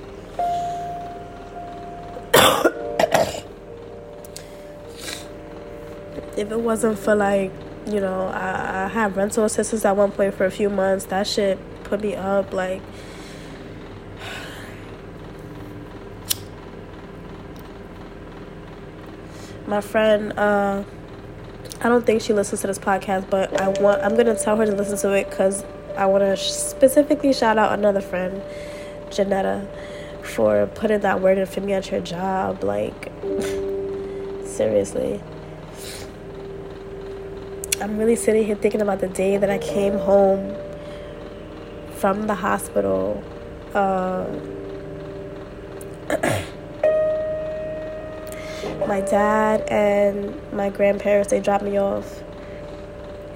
if 6.37 6.51
it 6.51 6.59
wasn't 6.59 6.97
for 6.97 7.15
like, 7.15 7.51
you 7.85 7.99
know, 7.99 8.27
I, 8.27 8.85
I 8.85 8.87
had 8.87 9.17
rental 9.17 9.43
assistance 9.43 9.83
at 9.83 9.97
one 9.97 10.11
point 10.11 10.33
for 10.33 10.45
a 10.45 10.51
few 10.51 10.69
months, 10.69 11.03
that 11.05 11.27
shit 11.27 11.59
put 11.83 12.01
me 12.01 12.15
up 12.15 12.53
like 12.53 12.81
my 19.67 19.81
friend 19.81 20.33
uh 20.37 20.83
I 21.79 21.89
don't 21.89 22.03
think 22.05 22.21
she 22.21 22.33
listens 22.33 22.61
to 22.61 22.67
this 22.67 22.79
podcast, 22.79 23.29
but 23.29 23.61
I 23.61 23.67
want 23.67 24.01
I'm 24.01 24.15
gonna 24.15 24.37
tell 24.37 24.55
her 24.55 24.65
to 24.65 24.71
listen 24.71 24.97
to 24.99 25.11
it 25.13 25.29
because 25.29 25.65
I 25.97 26.05
want 26.05 26.23
to 26.23 26.37
specifically 26.37 27.33
shout 27.33 27.57
out 27.57 27.73
another 27.73 28.01
friend, 28.01 28.43
Janetta, 29.09 29.67
for 30.21 30.67
putting 30.67 30.99
that 30.99 31.21
word 31.21 31.39
in 31.39 31.47
for 31.47 31.61
me 31.61 31.73
at 31.73 31.89
your 31.89 32.01
job. 32.01 32.63
Like, 32.63 33.11
seriously. 34.45 35.21
I'm 37.81 37.97
really 37.97 38.15
sitting 38.15 38.45
here 38.45 38.55
thinking 38.55 38.81
about 38.81 38.99
the 38.99 39.07
day 39.07 39.37
that 39.37 39.49
I 39.49 39.57
came 39.57 39.97
home 39.97 40.55
from 41.95 42.27
the 42.27 42.35
hospital. 42.35 43.23
Uh, 43.73 44.27
my 48.87 49.01
dad 49.01 49.61
and 49.67 50.35
my 50.53 50.69
grandparents 50.69 51.29
they 51.29 51.39
dropped 51.39 51.63
me 51.63 51.77
off 51.77 52.23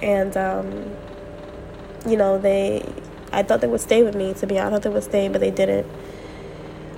and 0.00 0.36
um, 0.36 0.96
you 2.06 2.16
know, 2.16 2.38
they, 2.38 2.84
I 3.32 3.42
thought 3.42 3.60
they 3.60 3.68
would 3.68 3.80
stay 3.80 4.02
with 4.02 4.14
me, 4.14 4.34
to 4.34 4.46
be 4.46 4.58
honest. 4.58 4.72
I 4.72 4.74
thought 4.74 4.82
they 4.82 4.90
would 4.90 5.04
stay, 5.04 5.28
but 5.28 5.40
they 5.40 5.50
didn't. 5.50 5.86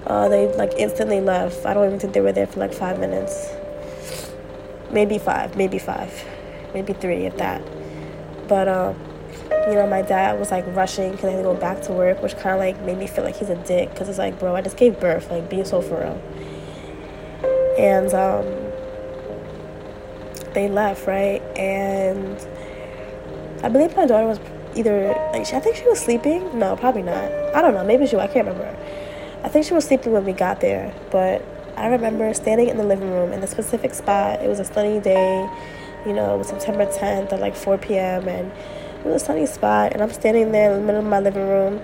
Uh, 0.06 0.28
they 0.28 0.52
like 0.54 0.73
instantly 0.76 1.20
left. 1.20 1.64
I 1.64 1.75
don't 1.75 1.87
even 1.87 1.99
think 1.99 2.12
they 2.12 2.20
were 2.20 2.32
there 2.32 2.46
for 2.46 2.61
like 2.61 2.75
five 2.75 2.99
minutes. 2.99 3.49
Maybe 4.90 5.18
five, 5.18 5.56
maybe 5.56 5.78
five, 5.78 6.25
maybe 6.75 6.92
three, 6.92 7.26
if 7.26 7.37
that. 7.38 7.62
But 8.49 8.68
um, 8.68 8.96
you 9.68 9.75
know, 9.75 9.87
my 9.87 10.02
dad 10.02 10.38
was 10.38 10.50
like 10.50 10.64
rushing 10.76 11.12
because 11.12 11.26
I 11.26 11.30
had 11.30 11.37
to 11.38 11.42
go 11.42 11.54
back 11.54 11.80
to 11.82 11.92
work, 11.92 12.23
which 12.23 12.37
kind 12.37 12.54
of 12.54 12.58
like 12.58 12.80
made 12.82 12.99
me 12.99 13.06
feel 13.06 13.25
like 13.25 13.37
he's 13.37 13.49
a 13.49 13.56
dick 13.56 13.90
because 13.90 14.08
it's 14.08 14.18
like, 14.18 14.38
bro, 14.38 14.54
I 14.54 14.61
just 14.61 14.76
gave 14.76 15.00
birth, 15.00 15.30
like, 15.30 15.49
be 15.49 15.64
so 15.64 15.80
for 15.80 16.00
real. 16.00 16.20
And 17.78 18.12
um, 18.12 18.44
they 20.52 20.68
left, 20.68 21.06
right? 21.06 21.40
And 21.56 22.38
I 23.64 23.68
believe 23.70 23.96
my 23.96 24.06
daughter 24.06 24.26
was 24.26 24.38
either 24.76 25.09
like 25.33 25.52
I 25.52 25.61
think 25.61 25.76
she 25.76 25.88
was 25.88 26.00
sleeping. 26.00 26.59
No, 26.59 26.76
probably 26.76 27.02
not. 27.02 27.33
I 27.54 27.62
don't 27.62 27.75
know. 27.75 27.85
Maybe 27.85 28.07
she. 28.07 28.16
I 28.16 28.26
can't 28.26 28.47
remember. 28.47 28.76
I 29.43 29.49
think 29.49 29.66
she 29.66 29.75
was 29.75 29.85
sleeping 29.85 30.12
when 30.12 30.25
we 30.25 30.33
got 30.33 30.61
there, 30.61 30.95
but 31.11 31.45
I 31.76 31.88
remember 31.88 32.33
standing 32.35 32.69
in 32.69 32.76
the 32.76 32.85
living 32.85 33.11
room 33.11 33.33
in 33.33 33.43
a 33.43 33.47
specific 33.47 33.95
spot. 33.95 34.40
It 34.40 34.49
was 34.49 34.61
a 34.61 34.64
sunny 34.64 35.00
day, 35.00 35.49
you 36.07 36.12
know, 36.12 36.35
it 36.35 36.38
was 36.38 36.49
September 36.49 36.87
10th 36.87 37.33
at 37.33 37.40
like 37.40 37.57
4 37.57 37.76
p.m. 37.78 38.28
and 38.28 38.50
it 38.50 39.04
was 39.04 39.21
a 39.23 39.25
sunny 39.25 39.47
spot. 39.47 39.93
And 39.93 40.02
I'm 40.02 40.12
standing 40.12 40.52
there 40.52 40.73
in 40.73 40.81
the 40.81 40.87
middle 40.87 41.00
of 41.00 41.07
my 41.07 41.21
living 41.21 41.47
room 41.47 41.81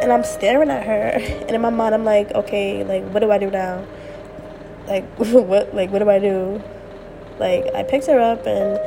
and 0.00 0.12
I'm 0.12 0.24
staring 0.24 0.70
at 0.70 0.84
her. 0.84 1.20
And 1.46 1.50
in 1.50 1.60
my 1.60 1.70
mind, 1.70 1.94
I'm 1.94 2.04
like, 2.04 2.32
okay, 2.32 2.84
like, 2.84 3.04
what 3.12 3.20
do 3.20 3.30
I 3.30 3.38
do 3.38 3.50
now? 3.50 3.84
Like, 4.86 5.04
what, 5.16 5.74
like, 5.74 5.90
what 5.90 6.00
do 6.00 6.08
I 6.10 6.18
do? 6.18 6.62
Like, 7.38 7.66
I 7.74 7.82
picked 7.82 8.06
her 8.06 8.18
up 8.18 8.46
and 8.46 8.80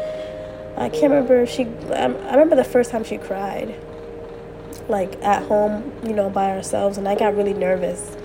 I 0.78 0.90
can't 0.90 1.12
remember 1.12 1.42
if 1.42 1.50
she, 1.50 1.64
I 1.92 2.08
remember 2.08 2.56
the 2.56 2.64
first 2.64 2.92
time 2.92 3.04
she 3.04 3.18
cried, 3.18 3.76
like 4.90 5.22
at 5.24 5.44
home, 5.44 5.94
you 6.04 6.14
know, 6.14 6.30
by 6.30 6.52
ourselves. 6.52 6.98
And 6.98 7.08
I 7.08 7.16
got 7.16 7.36
really 7.36 7.54
nervous 7.54 8.18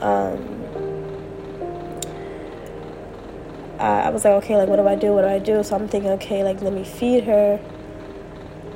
um, 0.00 0.60
I, 3.78 4.02
I 4.02 4.10
was 4.10 4.24
like, 4.24 4.34
okay, 4.44 4.56
like, 4.56 4.68
what 4.68 4.76
do 4.76 4.86
I 4.86 4.96
do? 4.96 5.12
What 5.12 5.22
do 5.22 5.28
I 5.28 5.38
do? 5.38 5.62
So 5.62 5.76
I'm 5.76 5.88
thinking, 5.88 6.10
okay, 6.12 6.42
like, 6.42 6.62
let 6.62 6.72
me 6.72 6.84
feed 6.84 7.24
her. 7.24 7.60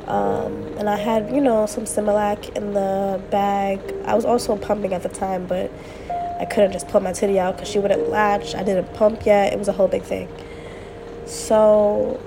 Um, 0.06 0.52
and 0.78 0.88
I 0.88 0.96
had, 0.96 1.34
you 1.34 1.40
know, 1.40 1.64
some 1.66 1.84
Similac 1.84 2.54
in 2.56 2.74
the 2.74 3.22
bag. 3.30 3.80
I 4.04 4.14
was 4.14 4.24
also 4.24 4.56
pumping 4.56 4.92
at 4.92 5.02
the 5.02 5.08
time, 5.08 5.46
but 5.46 5.70
I 6.38 6.44
couldn't 6.44 6.72
just 6.72 6.88
pull 6.88 7.00
my 7.00 7.12
titty 7.12 7.38
out 7.40 7.56
because 7.56 7.70
she 7.70 7.78
wouldn't 7.78 8.10
latch. 8.10 8.54
I 8.54 8.62
didn't 8.62 8.92
pump 8.94 9.24
yet. 9.24 9.52
It 9.52 9.58
was 9.58 9.68
a 9.68 9.72
whole 9.72 9.88
big 9.88 10.02
thing. 10.02 10.28
So 11.26 12.20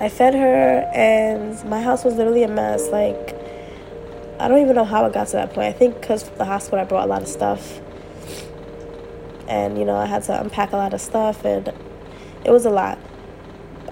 I 0.00 0.08
fed 0.08 0.34
her, 0.34 0.90
and 0.94 1.62
my 1.68 1.82
house 1.82 2.04
was 2.04 2.14
literally 2.14 2.42
a 2.42 2.48
mess. 2.48 2.88
Like, 2.88 3.36
I 4.40 4.48
don't 4.48 4.62
even 4.62 4.74
know 4.74 4.86
how 4.86 5.04
it 5.04 5.12
got 5.12 5.26
to 5.28 5.32
that 5.34 5.52
point. 5.52 5.68
I 5.68 5.72
think 5.72 6.00
because 6.00 6.26
the 6.30 6.46
hospital 6.46 6.78
I 6.78 6.84
brought 6.84 7.04
a 7.04 7.10
lot 7.10 7.20
of 7.20 7.28
stuff. 7.28 7.78
And, 9.46 9.76
you 9.76 9.84
know, 9.84 9.96
I 9.96 10.06
had 10.06 10.22
to 10.24 10.40
unpack 10.40 10.72
a 10.72 10.76
lot 10.76 10.94
of 10.94 11.00
stuff 11.00 11.44
and 11.44 11.68
it 12.44 12.50
was 12.50 12.64
a 12.64 12.70
lot. 12.70 12.98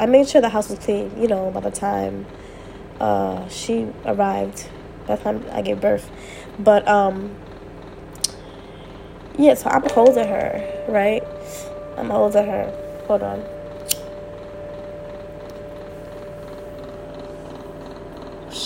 I 0.01 0.07
made 0.07 0.27
sure 0.27 0.41
the 0.41 0.49
house 0.49 0.71
was 0.71 0.79
clean, 0.79 1.21
you 1.21 1.29
know, 1.29 1.51
by 1.51 1.61
the 1.61 1.71
time 1.71 2.25
uh, 2.99 3.47
she 3.49 3.89
arrived, 4.07 4.69
by 5.07 5.17
the 5.17 5.23
time 5.23 5.45
I 5.53 5.61
gave 5.61 5.83
birth. 5.83 6.11
But, 6.59 6.89
um, 6.89 7.37
yeah, 9.37 9.53
so 9.55 9.69
I'm 9.69 9.87
holding 9.91 10.29
her, 10.29 10.85
right? 10.89 11.23
I'm 11.99 12.09
holding 12.09 12.47
her. 12.47 13.05
Hold 13.07 13.23
on. 13.23 13.58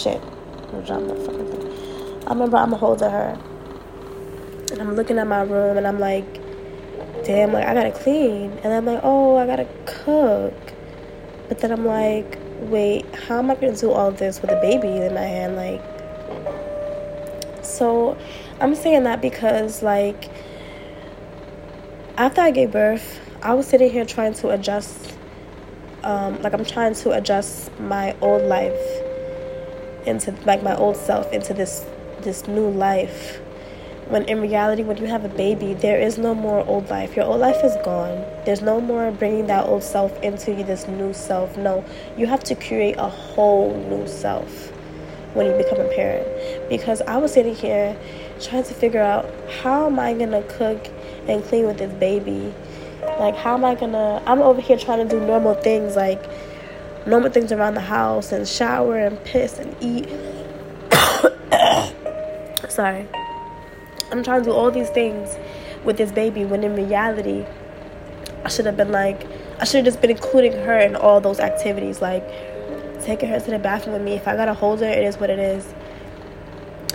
Shit. 0.03 0.21
I 0.21 0.81
dropped 0.81 1.07
the 1.07 1.15
fucking 1.15 1.47
thing. 1.47 2.27
I 2.27 2.31
remember 2.31 2.57
I'm 2.57 2.73
holding 2.73 3.09
her 3.09 3.39
and 4.73 4.81
I'm 4.81 4.97
looking 4.97 5.17
at 5.19 5.29
my 5.29 5.43
room 5.43 5.77
and 5.77 5.87
I'm 5.87 6.01
like, 6.01 6.25
damn, 7.25 7.53
like 7.53 7.65
I 7.65 7.73
gotta 7.73 7.93
clean. 7.93 8.51
And 8.65 8.73
I'm 8.73 8.85
like, 8.85 8.99
oh, 9.05 9.37
I 9.37 9.47
gotta 9.47 9.69
cook. 9.87 10.55
But 11.49 11.61
then 11.61 11.71
I'm 11.71 11.87
like, 11.87 12.37
wait, 12.63 13.15
how 13.15 13.39
am 13.39 13.53
I 13.53 13.55
gonna 13.55 13.77
do 13.77 13.93
all 13.93 14.11
this 14.11 14.43
with 14.43 14.51
a 14.51 14.61
baby 14.61 14.89
in 14.89 15.15
my 15.15 15.21
hand? 15.21 15.55
Like, 15.55 15.81
so 17.65 18.19
I'm 18.61 18.75
saying 18.75 19.05
that 19.05 19.21
because, 19.21 19.85
like, 19.85 20.31
after 22.17 22.41
I 22.41 22.51
gave 22.51 22.73
birth, 22.73 23.21
I 23.41 23.55
was 23.55 23.69
sitting 23.69 23.91
here 23.91 24.05
trying 24.05 24.35
to 24.35 24.51
adjust, 24.51 25.17
um, 26.03 26.43
like, 26.43 26.55
I'm 26.55 26.65
trying 26.65 26.95
to 26.97 27.13
adjust 27.13 27.71
my 27.79 28.17
old 28.21 28.43
life 28.43 29.02
into, 30.07 30.33
like, 30.45 30.63
my 30.63 30.77
old 30.77 30.97
self 30.97 31.33
into 31.33 31.55
this 31.55 31.85
this 32.23 32.47
new 32.47 32.69
life. 32.69 33.41
When 34.09 34.25
in 34.25 34.41
reality, 34.41 34.83
when 34.83 34.97
you 34.99 35.07
have 35.07 35.25
a 35.25 35.29
baby, 35.29 35.75
there 35.75 35.99
is 35.99 36.19
no 36.19 36.35
more 36.35 36.67
old 36.67 36.91
life. 36.91 37.17
Your 37.17 37.25
old 37.25 37.41
life 37.41 37.65
is 37.65 37.75
gone. 37.85 38.25
There's 38.45 38.61
no 38.61 38.81
more 38.81 39.11
bringing 39.11 39.47
that 39.47 39.67
old 39.67 39.83
self 39.83 40.21
into 40.23 40.55
this 40.55 40.87
new 40.87 41.13
self. 41.13 41.57
No, 41.57 41.85
you 42.17 42.27
have 42.27 42.45
to 42.45 42.55
create 42.55 42.97
a 42.99 43.09
whole 43.09 43.75
new 43.89 44.07
self 44.07 44.71
when 45.35 45.47
you 45.47 45.57
become 45.57 45.81
a 45.81 45.89
parent. 45.95 46.27
Because 46.69 47.01
I 47.03 47.17
was 47.17 47.33
sitting 47.33 47.55
here 47.55 47.97
trying 48.41 48.65
to 48.65 48.75
figure 48.75 49.01
out 49.01 49.31
how 49.63 49.87
am 49.87 49.99
I 49.99 50.15
gonna 50.15 50.43
cook 50.43 50.89
and 51.29 51.43
clean 51.45 51.67
with 51.67 51.79
this 51.79 51.93
baby? 51.95 52.53
Like, 53.19 53.37
how 53.37 53.55
am 53.55 53.65
I 53.65 53.75
gonna? 53.75 54.23
I'm 54.27 54.43
over 54.43 54.61
here 54.61 54.77
trying 54.77 55.07
to 55.07 55.19
do 55.19 55.25
normal 55.25 55.55
things 55.55 55.97
like 55.97 56.23
normal 57.07 57.31
things 57.31 57.53
around 57.53 57.75
the 57.75 57.81
house 57.81 58.33
and 58.33 58.47
shower 58.47 58.99
and 58.99 59.23
piss 59.25 59.59
and 59.59 59.77
eat. 59.81 60.09
sorry. 62.71 63.09
I'm 64.11 64.23
trying 64.23 64.43
to 64.43 64.51
do 64.51 64.53
all 64.53 64.71
these 64.71 64.91
things 64.91 65.37
with 65.85 65.97
this 65.97 66.13
baby 66.13 66.45
when 66.45 66.63
in 66.65 66.77
reality, 66.77 67.45
I 68.45 68.49
should 68.49 68.67
have 68.67 68.77
been 68.77 68.93
like, 68.93 69.27
I 69.59 69.65
should 69.65 69.77
have 69.77 69.85
just 69.87 70.01
been 70.01 70.11
including 70.11 70.53
her 70.53 70.79
in 70.79 70.97
all 70.97 71.21
those 71.21 71.41
activities, 71.41 72.01
like 72.01 72.27
taking 73.03 73.29
her 73.29 73.41
to 73.41 73.51
the 73.51 73.59
bathroom 73.59 73.95
with 73.95 74.03
me. 74.03 74.15
If 74.15 74.29
I 74.29 74.37
gotta 74.37 74.55
hold 74.55 74.81
her, 74.81 74.87
it 74.87 75.03
is 75.03 75.17
what 75.17 75.31
it 75.31 75.39
is. 75.39 75.73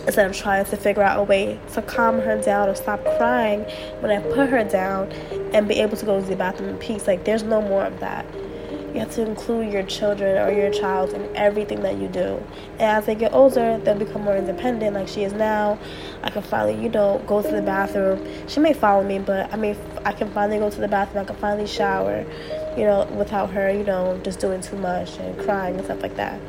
Instead 0.06 0.30
of 0.30 0.38
trying 0.38 0.64
to 0.64 0.78
figure 0.78 1.04
out 1.04 1.20
a 1.20 1.24
way 1.24 1.60
to 1.74 1.82
calm 1.82 2.22
her 2.22 2.42
down 2.42 2.70
or 2.70 2.76
stop 2.76 3.04
crying 3.18 3.62
when 4.00 4.10
I 4.10 4.22
put 4.22 4.50
her 4.50 4.64
down 4.64 5.12
and 5.54 5.68
be 5.68 5.76
able 5.82 5.98
to 5.98 6.06
go 6.06 6.22
to 6.22 6.26
the 6.26 6.36
bathroom 6.36 6.70
in 6.70 6.78
peace. 6.78 7.08
Like, 7.08 7.26
there's 7.26 7.44
no 7.44 7.62
more 7.62 7.84
of 7.84 8.00
that. 8.00 8.26
You 8.94 9.02
have 9.02 9.14
to 9.16 9.26
include 9.26 9.72
your 9.72 9.84
children 9.84 10.38
or 10.38 10.52
your 10.52 10.72
child 10.72 11.14
in 11.14 11.36
everything 11.36 11.82
that 11.82 11.98
you 11.98 12.08
do. 12.08 12.42
And 12.74 12.84
as 12.84 13.06
they 13.06 13.16
get 13.16 13.34
older, 13.34 13.78
they'll 13.78 13.98
become 13.98 14.24
more 14.24 14.36
independent, 14.36 14.96
like 14.96 15.08
she 15.08 15.24
is 15.24 15.34
now. 15.34 15.78
I 16.24 16.30
can 16.30 16.42
finally, 16.42 16.82
you 16.82 16.90
know, 16.90 17.22
go 17.28 17.42
to 17.42 17.52
the 17.52 17.62
bathroom. 17.62 18.26
She 18.48 18.60
may 18.60 18.74
follow 18.74 19.04
me, 19.04 19.20
but 19.20 19.54
I 19.54 19.58
mean, 19.58 19.78
I 20.06 20.14
can 20.14 20.32
finally 20.32 20.58
go 20.58 20.70
to 20.70 20.80
the 20.80 20.88
bathroom. 20.88 21.24
I 21.24 21.28
can 21.28 21.36
finally 21.36 21.68
shower, 21.68 22.26
you 22.78 22.86
know, 22.86 23.06
without 23.18 23.52
her, 23.52 23.70
you 23.70 23.84
know, 23.84 24.20
just 24.24 24.40
doing 24.40 24.62
too 24.62 24.78
much 24.78 25.18
and 25.18 25.38
crying 25.40 25.76
and 25.76 25.84
stuff 25.84 26.02
like 26.02 26.16
that. 26.16 26.40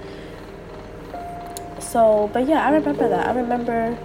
So, 1.83 2.31
but 2.33 2.47
yeah, 2.47 2.67
I 2.67 2.71
remember 2.71 3.09
that. 3.09 3.27
I 3.27 3.35
remember 3.35 3.99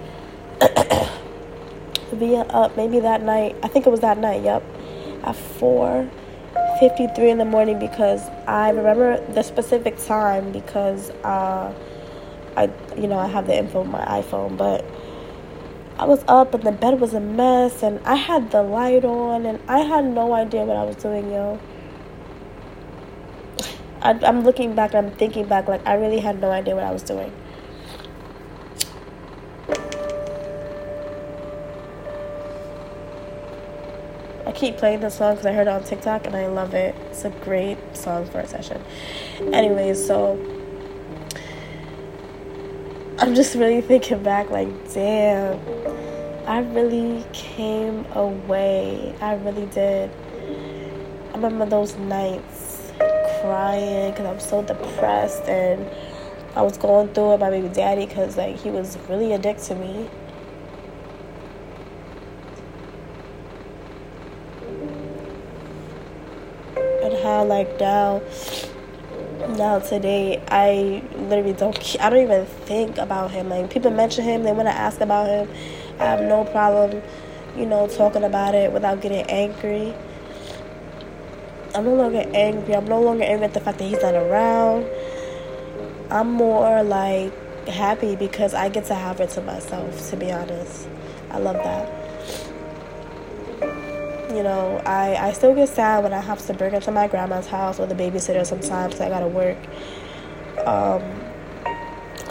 being 2.18 2.50
up 2.50 2.76
maybe 2.76 2.98
that 3.00 3.22
night. 3.22 3.56
I 3.62 3.68
think 3.68 3.86
it 3.86 3.90
was 3.90 4.00
that 4.00 4.18
night. 4.18 4.42
Yep, 4.42 4.62
at 5.22 5.36
four 5.36 6.10
53 6.80 7.30
in 7.30 7.38
the 7.38 7.44
morning 7.44 7.78
because 7.78 8.28
I 8.46 8.70
remember 8.70 9.20
the 9.32 9.42
specific 9.42 9.96
time 10.04 10.50
because 10.52 11.10
uh, 11.22 11.72
I 12.56 12.70
you 12.96 13.06
know 13.06 13.18
I 13.18 13.28
have 13.28 13.46
the 13.46 13.56
info 13.56 13.80
on 13.80 13.90
my 13.90 14.04
iPhone 14.04 14.56
but 14.56 14.84
I 15.98 16.06
was 16.06 16.24
up 16.26 16.54
and 16.54 16.64
the 16.64 16.72
bed 16.72 17.00
was 17.00 17.14
a 17.14 17.20
mess 17.20 17.82
and 17.82 18.00
I 18.04 18.16
had 18.16 18.50
the 18.50 18.62
light 18.62 19.04
on 19.04 19.46
and 19.46 19.60
I 19.68 19.80
had 19.80 20.04
no 20.04 20.32
idea 20.34 20.64
what 20.64 20.76
I 20.76 20.84
was 20.84 20.96
doing 20.96 21.30
yo. 21.30 21.60
I, 24.02 24.10
I'm 24.24 24.42
looking 24.42 24.74
back 24.74 24.94
I'm 24.94 25.10
thinking 25.12 25.46
back 25.46 25.68
like 25.68 25.86
I 25.86 25.94
really 25.94 26.18
had 26.18 26.40
no 26.40 26.50
idea 26.50 26.74
what 26.74 26.84
I 26.84 26.90
was 26.90 27.02
doing 27.02 27.32
keep 34.54 34.76
playing 34.76 35.00
this 35.00 35.16
song 35.16 35.34
because 35.34 35.46
I 35.46 35.52
heard 35.52 35.66
it 35.66 35.70
on 35.70 35.84
TikTok 35.84 36.26
and 36.26 36.36
I 36.36 36.46
love 36.46 36.74
it. 36.74 36.94
It's 37.10 37.24
a 37.24 37.30
great 37.30 37.78
song 37.96 38.26
for 38.26 38.40
a 38.40 38.46
session. 38.46 38.82
Anyways, 39.52 40.04
so 40.04 40.38
I'm 43.18 43.34
just 43.34 43.54
really 43.54 43.80
thinking 43.80 44.22
back, 44.22 44.50
like, 44.50 44.68
damn, 44.92 45.58
I 46.46 46.60
really 46.60 47.24
came 47.32 48.04
away. 48.12 49.14
I 49.20 49.34
really 49.34 49.66
did. 49.66 50.10
I 51.30 51.36
remember 51.36 51.66
those 51.66 51.96
nights 51.96 52.92
crying 53.40 54.10
because 54.10 54.26
I'm 54.26 54.40
so 54.40 54.62
depressed 54.62 55.44
and 55.48 55.88
I 56.54 56.62
was 56.62 56.78
going 56.78 57.08
through 57.14 57.34
it. 57.34 57.40
My 57.40 57.50
baby 57.50 57.68
daddy 57.68 58.06
because 58.06 58.36
like 58.36 58.56
he 58.56 58.70
was 58.70 58.96
really 59.08 59.32
a 59.32 59.38
dick 59.38 59.58
to 59.62 59.74
me. 59.74 60.08
Like 67.44 67.78
now 67.78 68.22
now 69.50 69.78
today 69.78 70.42
I 70.48 71.02
literally 71.16 71.52
don't 71.52 71.96
I 72.00 72.10
don't 72.10 72.22
even 72.22 72.46
think 72.46 72.98
about 72.98 73.30
him. 73.30 73.48
Like 73.48 73.70
people 73.70 73.90
mention 73.90 74.24
him, 74.24 74.42
they 74.42 74.52
want 74.52 74.68
to 74.68 74.74
ask 74.74 75.00
about 75.00 75.28
him. 75.28 75.48
I 75.98 76.04
have 76.04 76.22
no 76.22 76.44
problem, 76.44 77.02
you 77.56 77.66
know, 77.66 77.86
talking 77.86 78.24
about 78.24 78.54
it 78.54 78.72
without 78.72 79.00
getting 79.00 79.24
angry. 79.30 79.94
I'm 81.74 81.84
no 81.84 81.94
longer 81.94 82.24
angry. 82.34 82.74
I'm 82.74 82.86
no 82.86 83.00
longer 83.00 83.24
angry 83.24 83.46
at 83.46 83.54
the 83.54 83.60
fact 83.60 83.78
that 83.78 83.84
he's 83.84 84.02
not 84.02 84.14
around. 84.14 84.86
I'm 86.10 86.30
more 86.30 86.82
like 86.82 87.32
happy 87.66 88.16
because 88.16 88.54
I 88.54 88.68
get 88.68 88.86
to 88.86 88.94
have 88.94 89.20
it 89.20 89.30
to 89.30 89.42
myself, 89.42 90.10
to 90.10 90.16
be 90.16 90.30
honest. 90.30 90.88
I 91.30 91.38
love 91.38 91.56
that. 91.56 92.03
You 94.34 94.42
know, 94.42 94.82
I, 94.84 95.28
I 95.28 95.32
still 95.32 95.54
get 95.54 95.68
sad 95.68 96.02
when 96.02 96.12
I 96.12 96.20
have 96.20 96.44
to 96.46 96.54
bring 96.54 96.72
her 96.72 96.80
to 96.80 96.90
my 96.90 97.06
grandma's 97.06 97.46
house 97.46 97.78
or 97.78 97.86
the 97.86 97.94
babysitter 97.94 98.44
sometimes 98.44 99.00
I 99.00 99.08
gotta 99.08 99.28
work. 99.28 99.58
Um, 100.66 101.24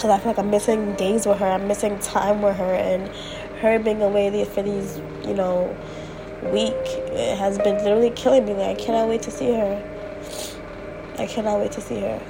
because 0.04 0.10
I 0.10 0.18
feel 0.18 0.32
like 0.32 0.40
I'm 0.40 0.50
missing 0.50 0.96
days 0.96 1.26
with 1.26 1.40
her. 1.40 1.46
I'm 1.46 1.66
missing 1.66 1.98
time 2.00 2.42
with 2.42 2.58
her, 2.58 2.74
and 2.74 3.08
her 3.62 3.80
being 3.80 4.02
away 4.02 4.44
for 4.44 4.62
these, 4.62 4.98
you 5.26 5.34
know, 5.34 5.74
week 6.52 6.74
it 6.76 7.38
has 7.38 7.58
been 7.60 7.78
literally 7.78 8.10
killing 8.10 8.46
me. 8.46 8.54
Like 8.54 8.78
I 8.78 8.84
cannot 8.84 9.08
wait 9.08 9.22
to 9.22 9.32
see 9.32 9.54
her. 9.54 9.82
I 11.18 11.26
cannot 11.26 11.60
wait 11.60 11.72
to 11.72 11.82
see 11.82 12.02
her. 12.02 12.22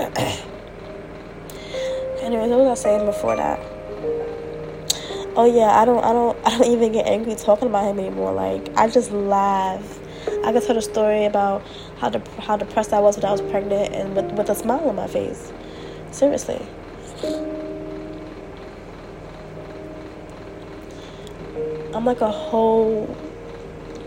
Anyways, 2.20 2.50
what 2.50 2.58
was 2.58 2.80
I 2.80 2.82
saying 2.82 3.06
before 3.06 3.36
that? 3.36 3.75
Oh 5.38 5.44
yeah, 5.44 5.78
I 5.78 5.84
don't, 5.84 6.02
I 6.02 6.14
don't, 6.14 6.38
I 6.46 6.56
don't 6.56 6.72
even 6.72 6.92
get 6.92 7.06
angry 7.06 7.34
talking 7.34 7.68
about 7.68 7.84
him 7.84 7.98
anymore. 7.98 8.32
Like 8.32 8.70
I 8.74 8.88
just 8.88 9.10
laugh. 9.10 10.00
I 10.44 10.52
can 10.52 10.62
tell 10.62 10.78
a 10.78 10.82
story 10.82 11.26
about 11.26 11.62
how 11.98 12.08
de- 12.08 12.40
how 12.40 12.56
depressed 12.56 12.94
I 12.94 13.00
was 13.00 13.16
when 13.16 13.26
I 13.26 13.32
was 13.32 13.42
pregnant 13.42 13.94
and 13.94 14.16
with, 14.16 14.32
with 14.32 14.48
a 14.48 14.54
smile 14.54 14.88
on 14.88 14.96
my 14.96 15.06
face. 15.06 15.52
Seriously. 16.10 16.66
I'm 21.94 22.06
like 22.06 22.22
a 22.22 22.30
whole 22.30 23.14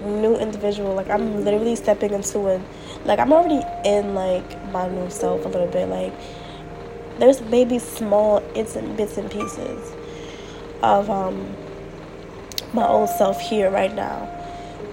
new 0.02 0.36
individual. 0.36 0.96
Like 0.96 1.12
I'm 1.12 1.46
literally 1.46 1.76
stepping 1.76 2.12
into 2.12 2.48
it. 2.48 2.62
Like 3.06 3.20
I'm 3.20 3.32
already 3.32 3.64
in 3.86 4.16
like 4.16 4.72
my 4.72 4.90
new 4.90 5.12
self 5.12 5.46
a 5.46 5.48
little 5.48 5.68
bit. 5.68 5.90
Like 5.90 6.14
there's 7.20 7.40
maybe 7.42 7.78
small 7.78 8.38
and 8.56 8.98
bits 8.98 9.18
and 9.18 9.30
pieces 9.30 9.96
of 10.82 11.10
um 11.10 11.56
my 12.74 12.88
old 12.88 13.10
self 13.10 13.40
here 13.42 13.70
right 13.70 13.94
now, 13.94 14.30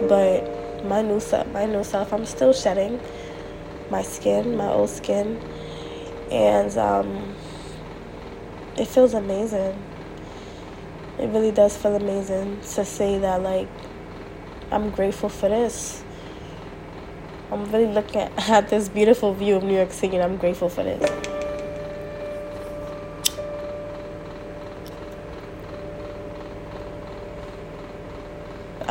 but 0.08 0.84
my 0.84 1.02
new 1.02 1.20
self, 1.20 1.46
my 1.48 1.66
new 1.66 1.84
self, 1.84 2.12
I'm 2.12 2.26
still 2.26 2.52
shedding 2.52 3.00
my 3.90 4.02
skin, 4.02 4.56
my 4.56 4.68
old 4.68 4.90
skin, 4.90 5.40
and 6.30 6.76
um, 6.78 7.34
it 8.76 8.86
feels 8.86 9.14
amazing. 9.14 9.82
It 11.18 11.28
really 11.28 11.52
does 11.52 11.76
feel 11.76 11.96
amazing 11.96 12.60
to 12.60 12.84
say 12.84 13.18
that 13.18 13.42
like 13.42 13.68
I'm 14.70 14.90
grateful 14.90 15.28
for 15.28 15.48
this. 15.48 16.02
I'm 17.50 17.70
really 17.70 17.92
looking 17.92 18.22
at, 18.22 18.32
at 18.50 18.68
this 18.68 18.88
beautiful 18.88 19.32
view 19.32 19.56
of 19.56 19.62
New 19.62 19.76
York 19.76 19.92
City 19.92 20.16
and 20.16 20.24
I'm 20.24 20.36
grateful 20.36 20.68
for 20.68 20.82
this. 20.82 21.35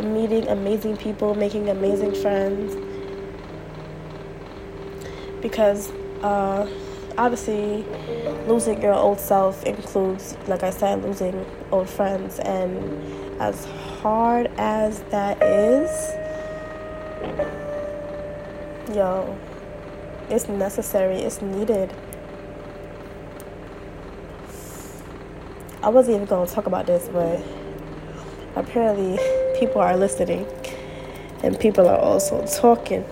I'm 0.05 0.13
meeting 0.13 0.47
amazing 0.49 0.97
people, 0.97 1.33
making 1.33 1.67
amazing 1.67 2.13
friends. 2.13 2.75
Because 5.41 5.91
uh, 6.21 6.69
obviously, 7.17 7.83
losing 8.45 8.83
your 8.83 8.93
old 8.93 9.19
self 9.19 9.63
includes, 9.63 10.37
like 10.47 10.61
I 10.61 10.69
said, 10.69 11.01
losing 11.01 11.43
old 11.71 11.89
friends. 11.89 12.37
And 12.37 13.41
as 13.41 13.65
hard 13.65 14.51
as 14.57 14.99
that 15.09 15.41
is, 15.41 15.89
yo, 18.95 19.35
it's 20.29 20.47
necessary, 20.47 21.15
it's 21.15 21.41
needed. 21.41 21.91
I 25.81 25.89
wasn't 25.89 26.17
even 26.17 26.27
going 26.27 26.47
to 26.47 26.53
talk 26.53 26.67
about 26.67 26.85
this, 26.85 27.09
but 27.11 27.41
apparently 28.55 29.17
people 29.59 29.81
are 29.81 29.97
listening 29.97 30.45
and 31.43 31.59
people 31.59 31.87
are 31.87 31.97
also 31.97 32.45
talking. 32.45 33.05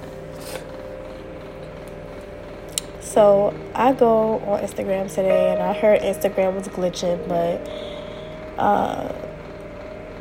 So 3.02 3.54
I 3.76 3.94
go 3.94 4.40
on 4.40 4.62
Instagram 4.62 5.08
today 5.08 5.54
and 5.54 5.62
I 5.62 5.74
heard 5.74 6.02
Instagram 6.02 6.56
was 6.56 6.68
glitching, 6.68 7.28
but 7.28 7.62
uh, 8.60 9.14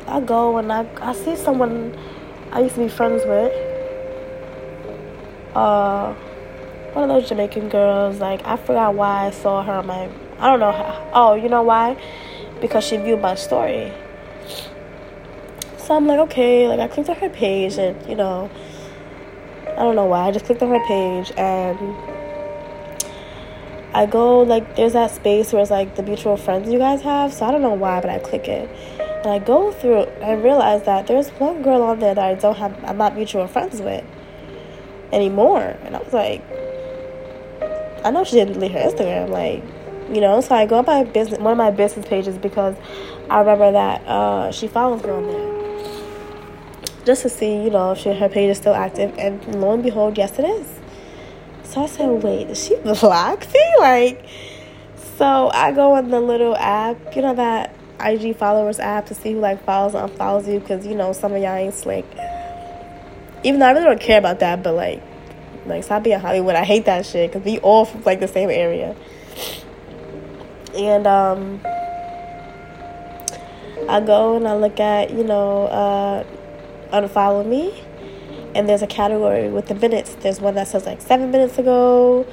I 0.07 0.19
go 0.19 0.57
and 0.57 0.71
I, 0.71 0.87
I 1.01 1.13
see 1.13 1.35
someone 1.35 1.97
I 2.51 2.61
used 2.61 2.75
to 2.75 2.81
be 2.81 2.89
friends 2.89 3.23
with. 3.25 3.51
Uh, 5.55 6.13
one 6.93 7.09
of 7.09 7.21
those 7.21 7.27
Jamaican 7.27 7.69
girls. 7.69 8.19
Like 8.19 8.45
I 8.45 8.57
forgot 8.57 8.93
why 8.93 9.27
I 9.27 9.31
saw 9.31 9.63
her 9.63 9.73
on 9.73 9.87
my. 9.87 10.09
I 10.37 10.51
don't 10.51 10.59
know. 10.59 10.71
How, 10.71 11.09
oh, 11.13 11.33
you 11.33 11.49
know 11.49 11.63
why? 11.63 11.97
Because 12.61 12.85
she 12.85 12.97
viewed 12.97 13.21
my 13.21 13.35
story. 13.35 13.91
So 15.83 15.95
I'm 15.95 16.07
like, 16.07 16.19
okay. 16.19 16.67
Like 16.67 16.79
I 16.79 16.87
clicked 16.87 17.09
on 17.09 17.15
her 17.17 17.29
page, 17.29 17.77
and 17.77 17.95
you 18.09 18.15
know, 18.15 18.49
I 19.71 19.83
don't 19.83 19.95
know 19.95 20.05
why. 20.05 20.27
I 20.27 20.31
just 20.31 20.45
clicked 20.45 20.61
on 20.61 20.69
her 20.69 20.85
page, 20.87 21.31
and 21.37 21.77
I 23.93 24.05
go 24.05 24.41
like 24.41 24.75
there's 24.75 24.93
that 24.93 25.11
space 25.11 25.53
where 25.53 25.61
it's 25.61 25.71
like 25.71 25.95
the 25.95 26.03
mutual 26.03 26.37
friends 26.37 26.71
you 26.71 26.79
guys 26.79 27.01
have. 27.01 27.33
So 27.33 27.45
I 27.45 27.51
don't 27.51 27.61
know 27.61 27.73
why, 27.73 28.01
but 28.01 28.09
I 28.09 28.19
click 28.19 28.47
it. 28.47 28.69
And 29.23 29.31
I 29.31 29.39
go 29.39 29.71
through 29.71 30.03
and 30.21 30.43
realize 30.43 30.83
that 30.83 31.07
there's 31.07 31.29
one 31.29 31.61
girl 31.61 31.81
on 31.83 31.99
there 31.99 32.13
that 32.13 32.25
I 32.25 32.33
don't 32.33 32.57
have, 32.57 32.77
I'm 32.83 32.97
not 32.97 33.15
mutual 33.15 33.47
friends 33.47 33.79
with 33.79 34.03
anymore. 35.13 35.77
And 35.83 35.95
I 35.95 35.99
was 35.99 36.11
like, 36.11 36.43
I 38.03 38.11
know 38.11 38.25
she 38.25 38.35
didn't 38.35 38.55
delete 38.55 38.73
her 38.73 38.79
Instagram, 38.79 39.29
like, 39.29 39.63
you 40.13 40.19
know. 40.19 40.41
So 40.41 40.55
I 40.55 40.65
go 40.65 40.79
on 40.79 40.85
my 40.85 41.05
business, 41.05 41.39
one 41.39 41.53
of 41.53 41.57
my 41.57 41.71
business 41.71 42.05
pages 42.05 42.37
because 42.37 42.75
I 43.29 43.39
remember 43.39 43.71
that 43.71 44.05
uh, 44.05 44.51
she 44.51 44.67
follows 44.67 45.01
me 45.03 45.09
on 45.09 45.25
there, 45.25 45.62
just 47.05 47.23
to 47.23 47.29
see, 47.29 47.63
you 47.63 47.69
know, 47.69 47.91
if 47.91 47.99
she, 47.99 48.13
her 48.13 48.29
page 48.29 48.49
is 48.49 48.57
still 48.57 48.75
active. 48.75 49.13
And 49.17 49.61
lo 49.61 49.73
and 49.73 49.83
behold, 49.83 50.17
yes, 50.17 50.37
it 50.39 50.45
is. 50.45 50.67
So 51.63 51.83
I 51.83 51.85
said, 51.87 52.23
wait, 52.23 52.49
is 52.49 52.63
she 52.63 52.75
block 52.99 53.41
me? 53.53 53.75
Like, 53.79 54.25
so 55.17 55.49
I 55.53 55.71
go 55.71 55.93
on 55.93 56.09
the 56.09 56.19
little 56.19 56.55
app, 56.55 57.15
you 57.15 57.21
know 57.21 57.35
that 57.35 57.75
IG 57.99 58.35
followers 58.35 58.79
app 58.79 59.05
to 59.07 59.15
see 59.15 59.33
who 59.33 59.39
like 59.39 59.63
follows 59.63 59.93
and 59.95 60.11
unfollows 60.11 60.51
you 60.51 60.59
because 60.59 60.85
you 60.85 60.95
know 60.95 61.13
some 61.13 61.33
of 61.33 61.41
y'all 61.41 61.55
ain't 61.55 61.73
slick. 61.73 62.05
Even 63.43 63.59
though 63.59 63.67
I 63.67 63.71
really 63.71 63.85
don't 63.85 64.01
care 64.01 64.19
about 64.19 64.39
that, 64.39 64.63
but 64.63 64.73
like, 64.73 65.01
like 65.65 65.83
stop 65.83 66.03
being 66.03 66.19
Hollywood. 66.19 66.55
I 66.55 66.63
hate 66.63 66.85
that 66.85 67.05
shit 67.05 67.31
because 67.31 67.45
we 67.45 67.59
all 67.59 67.85
from 67.85 68.03
like 68.03 68.19
the 68.19 68.27
same 68.27 68.49
area. 68.49 68.95
And 70.75 71.05
um, 71.05 71.61
I 73.87 74.01
go 74.01 74.37
and 74.37 74.47
I 74.47 74.55
look 74.55 74.79
at 74.79 75.11
you 75.11 75.23
know 75.23 75.67
uh, 75.67 76.23
unfollow 76.93 77.45
me, 77.45 77.83
and 78.55 78.69
there's 78.69 78.81
a 78.81 78.87
category 78.87 79.49
with 79.49 79.67
the 79.67 79.75
minutes. 79.75 80.15
There's 80.21 80.39
one 80.39 80.55
that 80.55 80.67
says 80.69 80.85
like 80.85 81.01
seven 81.01 81.31
minutes 81.31 81.57
ago. 81.57 82.25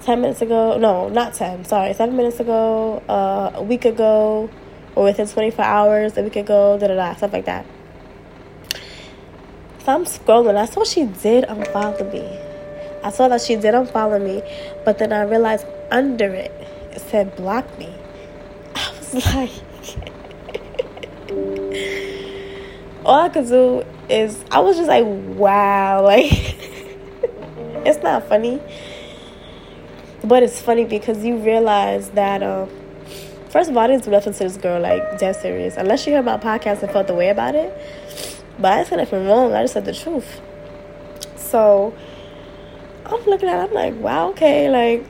10 0.00 0.20
minutes 0.20 0.42
ago 0.42 0.76
no 0.76 1.08
not 1.08 1.32
10 1.32 1.64
sorry 1.64 1.94
7 1.94 2.14
minutes 2.14 2.38
ago 2.38 3.02
uh, 3.08 3.52
a 3.54 3.62
week 3.62 3.86
ago 3.86 4.50
or 4.94 5.04
within 5.04 5.26
24 5.26 5.64
hours, 5.64 6.16
a 6.16 6.22
week 6.22 6.36
ago, 6.36 6.78
da 6.78 6.88
da 6.88 6.94
da, 6.94 7.14
stuff 7.14 7.32
like 7.32 7.46
that. 7.46 7.66
So 9.84 9.92
I'm 9.92 10.04
scrolling. 10.04 10.56
I 10.56 10.66
saw 10.66 10.84
she 10.84 11.04
did 11.04 11.44
unfollow 11.44 12.12
me. 12.12 12.40
I 13.02 13.10
saw 13.10 13.28
that 13.28 13.42
she 13.42 13.56
did 13.56 13.74
unfollow 13.74 14.22
me, 14.22 14.42
but 14.84 14.98
then 14.98 15.12
I 15.12 15.22
realized 15.22 15.66
under 15.90 16.32
it, 16.32 16.50
it 16.92 17.00
said 17.00 17.36
block 17.36 17.78
me. 17.78 17.94
I 18.74 18.92
was 18.98 19.26
like, 19.34 19.50
all 23.04 23.20
I 23.20 23.28
could 23.28 23.46
do 23.46 23.84
is, 24.08 24.44
I 24.50 24.60
was 24.60 24.76
just 24.76 24.88
like, 24.88 25.04
wow, 25.04 26.02
like, 26.04 26.30
it's 27.86 28.02
not 28.02 28.28
funny. 28.28 28.60
But 30.22 30.42
it's 30.42 30.60
funny 30.60 30.84
because 30.84 31.24
you 31.24 31.36
realize 31.36 32.10
that, 32.10 32.42
um, 32.42 32.70
First 33.54 33.70
of 33.70 33.76
all, 33.76 33.84
I 33.84 33.86
didn't 33.86 34.02
do 34.02 34.10
nothing 34.10 34.32
to 34.32 34.38
this 34.40 34.56
girl, 34.56 34.80
like, 34.80 35.16
dead 35.20 35.36
serious. 35.36 35.76
Unless 35.76 36.02
she 36.02 36.10
heard 36.10 36.24
my 36.24 36.38
podcast 36.38 36.82
and 36.82 36.90
felt 36.90 37.06
the 37.06 37.14
way 37.14 37.28
about 37.28 37.54
it. 37.54 37.72
But 38.58 38.72
I 38.72 38.82
say 38.82 38.96
nothing 38.96 39.28
wrong. 39.28 39.52
I 39.52 39.62
just 39.62 39.74
said 39.74 39.84
the 39.84 39.94
truth. 39.94 40.40
So, 41.36 41.94
I'm 43.06 43.24
looking 43.26 43.48
at 43.48 43.60
it, 43.60 43.68
I'm 43.68 43.72
like, 43.72 43.94
wow, 44.02 44.30
okay, 44.30 44.68
like, 44.68 45.06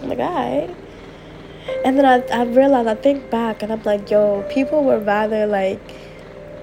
I'm 0.00 0.08
like, 0.08 0.18
alright. 0.18 0.74
And 1.84 1.98
then 1.98 2.04
I, 2.04 2.20
I 2.28 2.44
realized, 2.44 2.88
I 2.88 2.94
think 2.94 3.30
back, 3.30 3.62
and 3.62 3.72
I'm 3.72 3.82
like, 3.82 4.10
yo, 4.10 4.42
people 4.50 4.84
would 4.84 5.06
rather, 5.06 5.46
like, 5.46 5.80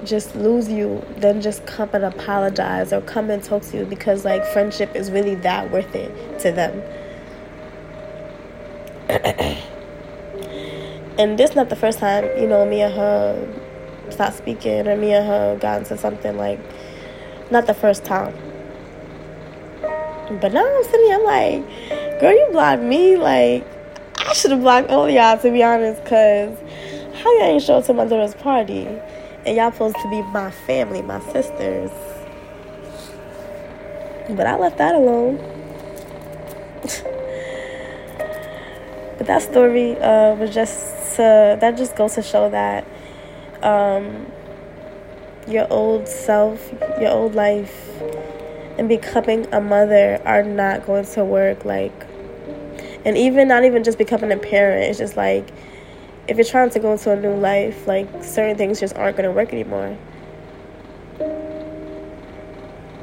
just 0.03 0.35
lose 0.35 0.69
you 0.69 1.03
than 1.17 1.41
just 1.41 1.65
come 1.65 1.89
and 1.93 2.03
apologize 2.03 2.91
or 2.93 3.01
come 3.01 3.29
and 3.29 3.43
talk 3.43 3.63
to 3.63 3.77
you 3.77 3.85
because, 3.85 4.25
like, 4.25 4.45
friendship 4.45 4.95
is 4.95 5.11
really 5.11 5.35
that 5.35 5.71
worth 5.71 5.95
it 5.95 6.39
to 6.39 6.51
them. 6.51 6.81
and 11.19 11.37
this 11.37 11.55
not 11.55 11.69
the 11.69 11.75
first 11.75 11.99
time 11.99 12.23
you 12.39 12.47
know 12.47 12.65
me 12.65 12.81
and 12.81 12.93
her 12.93 13.53
stopped 14.09 14.37
speaking 14.37 14.87
or 14.87 14.95
me 14.95 15.13
and 15.13 15.27
her 15.27 15.57
got 15.59 15.79
into 15.79 15.97
something 15.97 16.37
like 16.37 16.59
Not 17.51 17.67
the 17.67 17.73
first 17.73 18.03
time. 18.03 18.33
But 20.41 20.53
now 20.53 20.65
I'm 20.65 20.83
sitting 20.85 21.05
here, 21.05 21.19
I'm 21.19 21.23
like, 21.23 22.19
girl, 22.19 22.31
you 22.31 22.47
blocked 22.51 22.81
me. 22.81 23.17
Like, 23.17 23.63
I 24.33 24.35
should 24.35 24.49
have 24.49 24.61
blocked 24.61 24.89
all 24.89 25.07
y'all, 25.07 25.37
to 25.37 25.51
be 25.51 25.61
honest, 25.61 26.03
because 26.03 26.57
how 27.21 27.31
y'all 27.37 27.43
ain't 27.43 27.61
show 27.61 27.75
up 27.75 27.85
to 27.85 27.93
my 27.93 28.05
daughter's 28.05 28.33
party? 28.33 28.87
And 29.45 29.55
y'all 29.55 29.71
supposed 29.71 29.97
to 29.97 30.09
be 30.09 30.23
my 30.23 30.49
family, 30.49 31.03
my 31.03 31.19
sisters. 31.31 31.91
But 34.29 34.47
I 34.47 34.57
left 34.57 34.79
that 34.79 34.95
alone. 34.95 35.35
but 39.19 39.27
that 39.27 39.43
story 39.43 39.99
uh, 39.99 40.33
was 40.33 40.51
just 40.51 41.19
uh, 41.19 41.55
that 41.57 41.77
just 41.77 41.95
goes 41.95 42.15
to 42.15 42.23
show 42.23 42.49
that 42.49 42.87
um, 43.61 44.25
your 45.47 45.71
old 45.71 46.07
self, 46.07 46.73
your 46.99 47.11
old 47.11 47.35
life, 47.35 47.87
and 48.79 48.89
becoming 48.89 49.45
a 49.53 49.61
mother 49.61 50.19
are 50.25 50.41
not 50.41 50.87
going 50.87 51.05
to 51.05 51.23
work. 51.23 51.65
Like, 51.65 52.07
and 53.05 53.17
even 53.17 53.47
not 53.47 53.63
even 53.65 53.83
just 53.83 53.97
becoming 53.97 54.31
a 54.31 54.37
parent. 54.37 54.89
It's 54.89 54.99
just 54.99 55.17
like 55.17 55.51
if 56.27 56.37
you're 56.37 56.45
trying 56.45 56.69
to 56.69 56.79
go 56.79 56.93
into 56.93 57.11
a 57.11 57.19
new 57.19 57.35
life, 57.35 57.85
like 57.87 58.07
certain 58.23 58.57
things 58.57 58.79
just 58.79 58.95
aren't 58.95 59.17
going 59.17 59.27
to 59.27 59.35
work 59.35 59.51
anymore. 59.51 59.97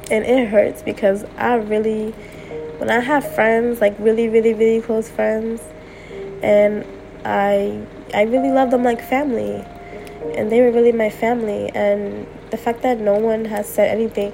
And 0.09 0.25
it 0.25 0.47
hurts 0.49 0.81
because 0.81 1.23
I 1.37 1.55
really, 1.55 2.11
when 2.77 2.89
I 2.89 2.99
have 2.99 3.35
friends, 3.35 3.79
like 3.79 3.95
really, 3.99 4.27
really, 4.27 4.53
really 4.53 4.81
close 4.81 5.09
friends, 5.09 5.61
and 6.41 6.85
I, 7.23 7.81
I 8.13 8.23
really 8.23 8.49
love 8.49 8.71
them 8.71 8.83
like 8.83 9.01
family, 9.01 9.63
and 10.35 10.51
they 10.51 10.61
were 10.61 10.71
really 10.71 10.91
my 10.91 11.09
family. 11.09 11.69
And 11.73 12.27
the 12.49 12.57
fact 12.57 12.81
that 12.81 12.99
no 12.99 13.17
one 13.17 13.45
has 13.45 13.69
said 13.69 13.89
anything 13.89 14.33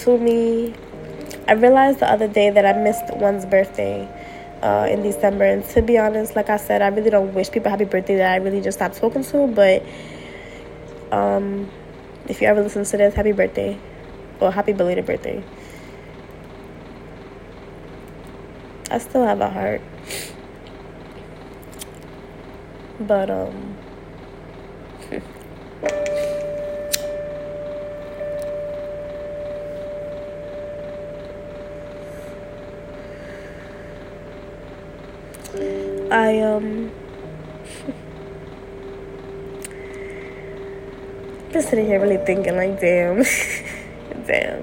to 0.00 0.18
me, 0.18 0.74
I 1.46 1.52
realized 1.52 2.00
the 2.00 2.10
other 2.10 2.26
day 2.26 2.50
that 2.50 2.66
I 2.66 2.72
missed 2.72 3.14
one's 3.14 3.46
birthday 3.46 4.08
uh, 4.62 4.86
in 4.90 5.02
December. 5.02 5.44
And 5.44 5.64
to 5.70 5.82
be 5.82 5.98
honest, 5.98 6.36
like 6.36 6.50
I 6.50 6.56
said, 6.56 6.82
I 6.82 6.88
really 6.88 7.10
don't 7.10 7.34
wish 7.34 7.50
people 7.50 7.70
happy 7.70 7.84
birthday 7.84 8.16
that 8.16 8.32
I 8.32 8.36
really 8.36 8.60
just 8.60 8.78
stopped 8.78 8.96
talking 8.96 9.24
to. 9.24 9.46
But 9.46 9.84
um, 11.12 11.70
if 12.28 12.40
you 12.40 12.48
ever 12.48 12.62
listen 12.62 12.84
to 12.84 12.96
this, 12.96 13.14
happy 13.14 13.32
birthday. 13.32 13.78
or 14.40 14.52
happy 14.52 14.72
belated 14.72 15.06
birthday. 15.06 15.42
I 18.90 18.98
still 18.98 19.24
have 19.24 19.40
a 19.40 19.50
heart. 19.50 19.82
But, 23.00 23.30
um, 23.30 23.76
I 36.10 36.40
um 36.40 36.90
just 41.52 41.68
sitting 41.68 41.84
here 41.84 42.00
really 42.00 42.16
thinking 42.24 42.56
like 42.56 42.80
damn 42.80 43.18
damn. 44.26 44.62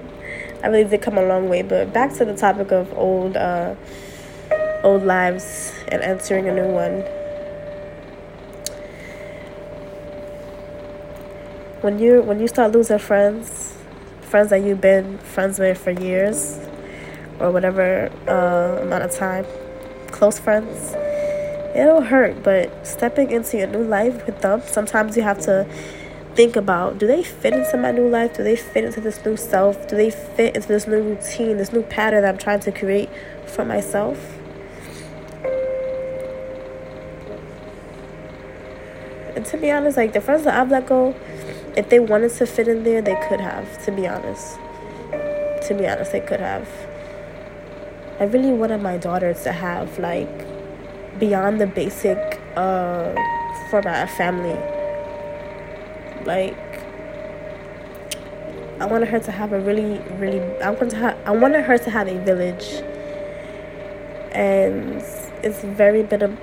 I 0.64 0.68
really 0.68 0.90
did 0.90 1.04
come 1.04 1.20
a 1.20 1.24
long 1.24 1.48
way 1.48 1.62
but 1.62 1.94
back 1.94 2.16
to 2.16 2.26
the 2.26 2.36
topic 2.36 2.72
of 2.72 2.92
old 2.98 3.38
uh 3.38 3.76
old 4.84 5.04
lives 5.04 5.72
and 5.90 6.02
entering 6.02 6.48
a 6.48 6.54
new 6.54 6.68
one. 6.68 7.02
When 11.82 12.00
you 12.00 12.24
when 12.24 12.40
you 12.40 12.48
start 12.48 12.72
losing 12.72 12.98
friends 12.98 13.78
friends 14.22 14.50
that 14.50 14.64
you've 14.64 14.82
been 14.82 15.20
friends 15.20 15.60
with 15.60 15.78
for 15.78 15.92
years 15.92 16.58
or 17.40 17.52
whatever 17.52 18.10
uh, 18.28 18.82
amount 18.82 19.04
of 19.04 19.12
time 19.12 19.46
close 20.08 20.40
friends 20.40 20.96
it'll 21.76 22.02
hurt, 22.02 22.44
but 22.44 22.86
stepping 22.86 23.32
into 23.32 23.58
your 23.58 23.68
new 23.68 23.84
life 23.84 24.26
with 24.26 24.42
them, 24.42 24.62
sometimes 24.66 25.18
you 25.18 25.24
have 25.24 25.40
to 25.42 25.68
think 26.36 26.56
about 26.56 26.98
do 26.98 27.08
they 27.08 27.24
fit 27.24 27.54
into 27.54 27.78
my 27.78 27.92
new 27.92 28.08
life? 28.08 28.36
Do 28.36 28.44
they 28.44 28.56
fit 28.56 28.84
into 28.84 29.00
this 29.02 29.24
new 29.26 29.38
self? 29.38 29.88
Do 29.88 29.96
they 29.96 30.10
fit 30.10 30.56
into 30.56 30.68
this 30.68 30.86
new 30.88 31.02
routine, 31.02 31.58
this 31.58 31.72
new 31.72 31.84
pattern 31.84 32.24
that 32.24 32.34
I'm 32.34 32.38
trying 32.38 32.60
to 32.62 32.72
create 32.72 33.10
for 33.46 33.64
myself? 33.64 34.38
And 39.36 39.46
to 39.46 39.58
be 39.58 39.72
honest, 39.72 39.98
like 39.98 40.14
the 40.14 40.22
friends 40.22 40.44
that 40.44 40.60
I've 40.60 40.72
let 40.72 40.88
go, 40.88 41.16
if 41.76 41.90
they 41.90 42.00
wanted 42.00 42.32
to 42.32 42.46
fit 42.46 42.68
in 42.68 42.84
there, 42.84 43.02
they 43.02 43.20
could 43.28 43.42
have, 43.42 43.84
to 43.86 43.92
be 43.92 44.08
honest. 44.08 44.58
To 45.68 45.76
be 45.78 45.88
honest, 45.88 46.12
they 46.12 46.22
could 46.22 46.40
have. 46.40 46.68
I 48.20 48.24
really 48.24 48.54
wanted 48.54 48.82
my 48.82 48.98
daughter 48.98 49.34
to 49.34 49.52
have 49.52 50.00
like 50.00 50.45
beyond 51.20 51.60
the 51.60 51.68
basic 51.68 52.18
uh, 52.56 53.14
format 53.70 54.04
of 54.04 54.16
family. 54.16 54.58
Like, 56.26 56.58
I 58.80 58.86
wanted 58.86 59.08
her 59.10 59.20
to 59.20 59.32
have 59.32 59.54
a 59.54 59.60
really, 59.60 60.00
really. 60.18 60.42
I 60.62 60.70
wanted 60.70 60.90
to 60.92 60.96
have. 60.98 61.18
I 61.26 61.32
wanted 61.32 61.64
her 61.64 61.78
to 61.78 61.90
have 61.90 62.08
a 62.08 62.20
village, 62.20 62.84
and 64.32 65.02
it's 65.44 65.64
very 65.64 66.04
minimal, 66.04 66.38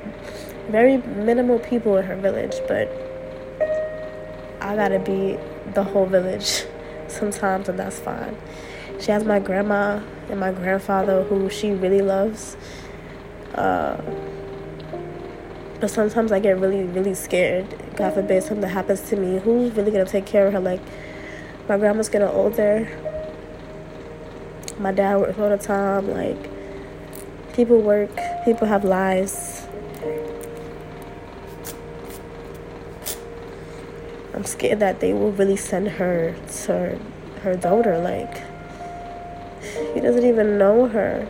very 0.70 0.96
minimal 0.98 1.58
people 1.58 1.96
in 1.98 2.06
her 2.06 2.16
village. 2.16 2.54
But 2.66 2.88
I 4.60 4.76
gotta 4.76 4.98
be 4.98 5.36
the 5.74 5.82
whole 5.82 6.06
village 6.06 6.64
sometimes, 7.08 7.68
and 7.68 7.78
that's 7.78 7.98
fine. 7.98 8.36
She 8.98 9.10
has 9.10 9.24
my 9.24 9.40
grandma 9.40 10.00
and 10.30 10.38
my 10.38 10.52
grandfather, 10.52 11.24
who 11.24 11.50
she 11.50 11.72
really 11.72 12.00
loves. 12.00 12.56
Uh, 13.54 14.00
but 15.82 15.90
sometimes 15.90 16.30
I 16.30 16.38
get 16.38 16.60
really, 16.60 16.84
really 16.84 17.12
scared. 17.12 17.66
God 17.96 18.14
forbid 18.14 18.44
something 18.44 18.70
happens 18.70 19.00
to 19.10 19.16
me. 19.16 19.40
Who's 19.40 19.72
really 19.72 19.90
gonna 19.90 20.04
take 20.04 20.24
care 20.24 20.46
of 20.46 20.52
her? 20.52 20.60
Like, 20.60 20.80
my 21.68 21.76
grandma's 21.76 22.08
getting 22.08 22.28
older. 22.28 22.88
My 24.78 24.92
dad 24.92 25.16
works 25.16 25.36
all 25.40 25.48
the 25.48 25.58
time. 25.58 26.08
Like, 26.08 26.38
people 27.52 27.82
work, 27.82 28.16
people 28.44 28.68
have 28.68 28.84
lives. 28.84 29.66
I'm 34.34 34.44
scared 34.44 34.78
that 34.78 35.00
they 35.00 35.12
will 35.12 35.32
really 35.32 35.56
send 35.56 35.88
her 35.88 36.36
to 36.64 36.96
her 37.42 37.56
daughter. 37.56 37.98
Like, 37.98 38.40
he 39.94 40.00
doesn't 40.00 40.24
even 40.24 40.58
know 40.58 40.86
her. 40.86 41.26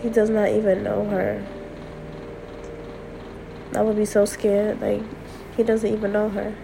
He 0.00 0.08
does 0.08 0.30
not 0.30 0.48
even 0.48 0.82
know 0.82 1.04
her. 1.10 1.44
I 3.74 3.82
would 3.82 3.96
be 3.96 4.04
so 4.04 4.24
scared. 4.24 4.80
Like, 4.80 5.02
he 5.56 5.62
doesn't 5.62 5.92
even 5.92 6.12
know 6.12 6.28
her. 6.28 6.54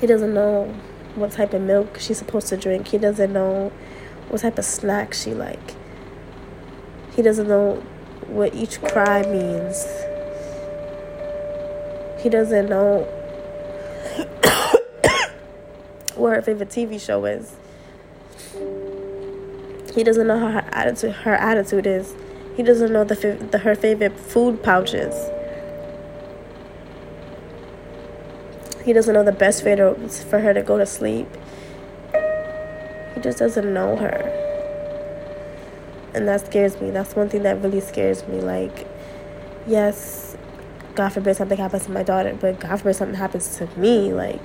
He 0.00 0.06
doesn't 0.06 0.32
know 0.32 0.74
what 1.14 1.32
type 1.32 1.52
of 1.52 1.62
milk 1.62 1.98
she's 1.98 2.18
supposed 2.18 2.48
to 2.48 2.56
drink. 2.56 2.88
He 2.88 2.98
doesn't 2.98 3.32
know 3.32 3.72
what 4.28 4.42
type 4.42 4.58
of 4.58 4.64
snack 4.64 5.14
she 5.14 5.34
like. 5.34 5.74
He 7.14 7.22
doesn't 7.22 7.48
know 7.48 7.82
what 8.26 8.54
each 8.54 8.80
cry 8.82 9.22
means. 9.22 9.84
He 12.20 12.28
doesn't 12.28 12.68
know 12.68 13.04
what 16.14 16.34
her 16.34 16.42
favorite 16.42 16.68
TV 16.68 17.00
show 17.00 17.24
is. 17.24 17.56
He 19.94 20.04
doesn't 20.04 20.26
know 20.26 20.38
how 20.38 20.50
her 20.50 20.68
attitude 20.72 21.12
her 21.12 21.34
attitude 21.34 21.86
is. 21.86 22.14
He 22.58 22.64
doesn't 22.64 22.92
know 22.92 23.04
the, 23.04 23.14
the 23.52 23.58
her 23.58 23.76
favorite 23.76 24.18
food 24.18 24.64
pouches. 24.64 25.14
He 28.84 28.92
doesn't 28.92 29.14
know 29.14 29.22
the 29.22 29.30
best 29.30 29.64
way 29.64 29.76
to, 29.76 29.94
for 30.08 30.40
her 30.40 30.52
to 30.52 30.62
go 30.62 30.76
to 30.76 30.84
sleep. 30.84 31.28
He 33.14 33.20
just 33.20 33.38
doesn't 33.38 33.72
know 33.72 33.94
her. 33.94 34.34
And 36.14 36.26
that 36.26 36.46
scares 36.46 36.80
me. 36.80 36.90
That's 36.90 37.14
one 37.14 37.28
thing 37.28 37.44
that 37.44 37.62
really 37.62 37.80
scares 37.80 38.26
me. 38.26 38.40
Like, 38.40 38.88
yes, 39.68 40.36
God 40.96 41.10
forbid 41.10 41.36
something 41.36 41.58
happens 41.58 41.84
to 41.84 41.92
my 41.92 42.02
daughter, 42.02 42.36
but 42.40 42.58
God 42.58 42.78
forbid 42.78 42.96
something 42.96 43.14
happens 43.14 43.56
to 43.58 43.68
me. 43.78 44.12
Like, 44.12 44.40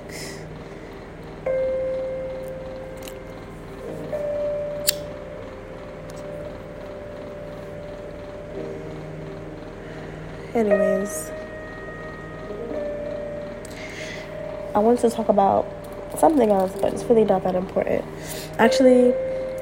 Anyways, 10.54 11.30
I 14.74 14.78
wanted 14.78 15.00
to 15.00 15.10
talk 15.10 15.28
about 15.28 15.66
something 16.18 16.50
else, 16.50 16.72
but 16.80 16.92
it's 16.94 17.04
really 17.04 17.24
not 17.24 17.42
that 17.42 17.54
important. 17.54 18.04
Actually, 18.58 19.12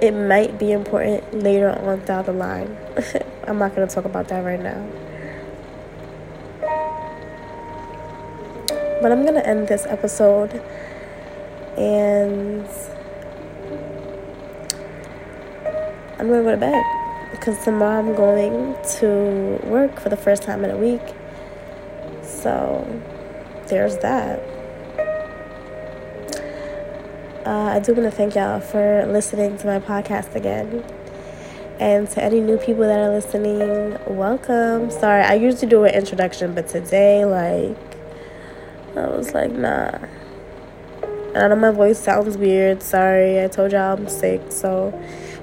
it 0.01 0.13
might 0.13 0.59
be 0.59 0.73
important 0.73 1.33
later 1.33 1.71
on 1.71 2.05
down 2.05 2.25
the 2.27 2.33
line. 2.33 2.77
I'm 3.47 3.59
not 3.59 3.75
going 3.75 3.89
to 3.89 3.95
talk 3.95 4.05
about 4.05 4.29
that 4.29 4.45
right 4.45 4.61
now. 4.61 4.87
But 9.01 9.11
I'm 9.11 9.23
going 9.23 9.35
to 9.35 9.47
end 9.47 9.69
this 9.69 9.87
episode 9.87 10.63
And 11.77 12.69
I'm 16.19 16.29
gonna 16.29 16.43
go 16.43 16.51
to 16.51 16.57
bed 16.59 17.02
because 17.33 17.65
tomorrow 17.65 17.99
I'm 17.99 18.15
going 18.15 18.77
to 19.01 19.59
work 19.65 19.99
for 19.99 20.09
the 20.09 20.17
first 20.17 20.43
time 20.43 20.65
in 20.65 20.71
a 20.71 20.77
week. 20.77 21.03
So 22.23 22.87
there's 23.67 23.97
that. 23.99 24.39
Uh, 27.45 27.73
I 27.75 27.81
do 27.81 27.95
want 27.95 28.09
to 28.09 28.17
thank 28.17 28.37
y'all 28.37 28.61
for 28.61 29.05
listening 29.07 29.59
to 29.59 29.67
my 29.67 29.81
podcast 29.81 30.37
again. 30.37 30.85
And 31.81 32.09
to 32.11 32.23
any 32.23 32.41
new 32.41 32.59
people 32.59 32.85
that 32.85 32.99
are 32.99 33.11
listening, 33.11 33.99
welcome. 34.07 34.91
Sorry, 34.91 35.23
I 35.23 35.35
usually 35.35 35.67
do 35.67 35.83
an 35.83 35.95
introduction, 35.95 36.55
but 36.55 36.69
today, 36.69 37.25
like, 37.25 37.77
I 38.95 39.09
was 39.09 39.35
like, 39.35 39.51
nah. 39.51 39.99
And 41.03 41.39
I 41.39 41.49
know 41.49 41.57
my 41.57 41.71
voice 41.73 41.99
sounds 41.99 42.37
weird. 42.37 42.83
Sorry, 42.83 43.43
I 43.43 43.49
told 43.49 43.73
y'all 43.73 43.97
I'm 43.97 44.09
sick, 44.09 44.43
so. 44.51 44.93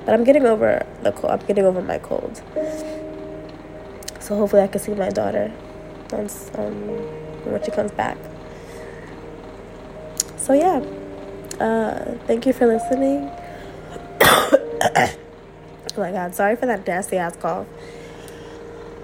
But 0.06 0.14
I'm 0.14 0.24
getting 0.24 0.46
over 0.46 0.86
the 1.04 1.12
cold. 1.12 1.34
I'm 1.34 1.46
getting 1.46 1.66
over 1.66 1.82
my 1.82 2.00
cold. 2.00 2.42
So 4.20 4.36
hopefully 4.36 4.62
I 4.62 4.68
can 4.68 4.80
see 4.80 4.94
my 4.94 5.10
daughter 5.10 5.52
once 6.12 6.52
um, 6.56 6.74
when 7.46 7.64
she 7.64 7.72
comes 7.72 7.92
back. 7.92 8.18
So 10.38 10.54
yeah. 10.54 10.84
Uh, 11.60 12.18
thank 12.26 12.46
you 12.46 12.54
for 12.54 12.68
listening. 12.68 13.30
Oh 15.98 16.02
my 16.02 16.12
god, 16.12 16.36
sorry 16.36 16.56
for 16.56 16.66
that 16.68 16.88
nasty 16.88 17.18
ass 17.18 17.36
cough. 17.36 17.68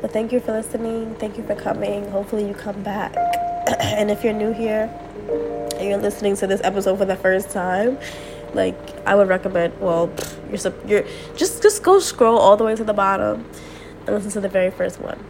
But 0.01 0.13
thank 0.13 0.31
you 0.31 0.39
for 0.39 0.51
listening. 0.51 1.15
Thank 1.15 1.37
you 1.37 1.43
for 1.43 1.55
coming. 1.55 2.09
Hopefully, 2.09 2.47
you 2.47 2.53
come 2.53 2.83
back. 2.83 3.15
and 3.81 4.11
if 4.11 4.23
you're 4.23 4.33
new 4.33 4.53
here 4.53 4.89
and 5.75 5.89
you're 5.89 5.97
listening 5.97 6.37
to 6.37 6.47
this 6.47 6.61
episode 6.63 6.97
for 6.97 7.05
the 7.05 7.15
first 7.15 7.49
time, 7.49 7.97
like 8.53 8.77
I 9.05 9.15
would 9.15 9.27
recommend. 9.27 9.77
Well, 9.81 10.09
you're 10.49 10.73
you're 10.87 11.05
just 11.35 11.61
just 11.61 11.83
go 11.83 11.99
scroll 11.99 12.37
all 12.37 12.57
the 12.57 12.63
way 12.63 12.75
to 12.75 12.83
the 12.83 12.93
bottom 12.93 13.45
and 14.05 14.15
listen 14.15 14.31
to 14.31 14.41
the 14.41 14.49
very 14.49 14.71
first 14.71 14.99
one. 14.99 15.23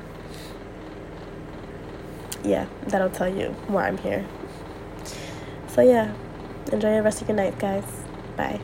Yeah, 2.43 2.67
that'll 2.87 3.09
tell 3.09 3.29
you 3.29 3.49
why 3.67 3.87
I'm 3.87 3.97
here. 3.97 4.25
So 5.67 5.81
yeah, 5.81 6.13
enjoy 6.71 6.93
the 6.93 7.03
rest 7.03 7.21
of 7.21 7.27
your 7.27 7.37
night, 7.37 7.57
guys. 7.57 7.85
Bye. 8.37 8.59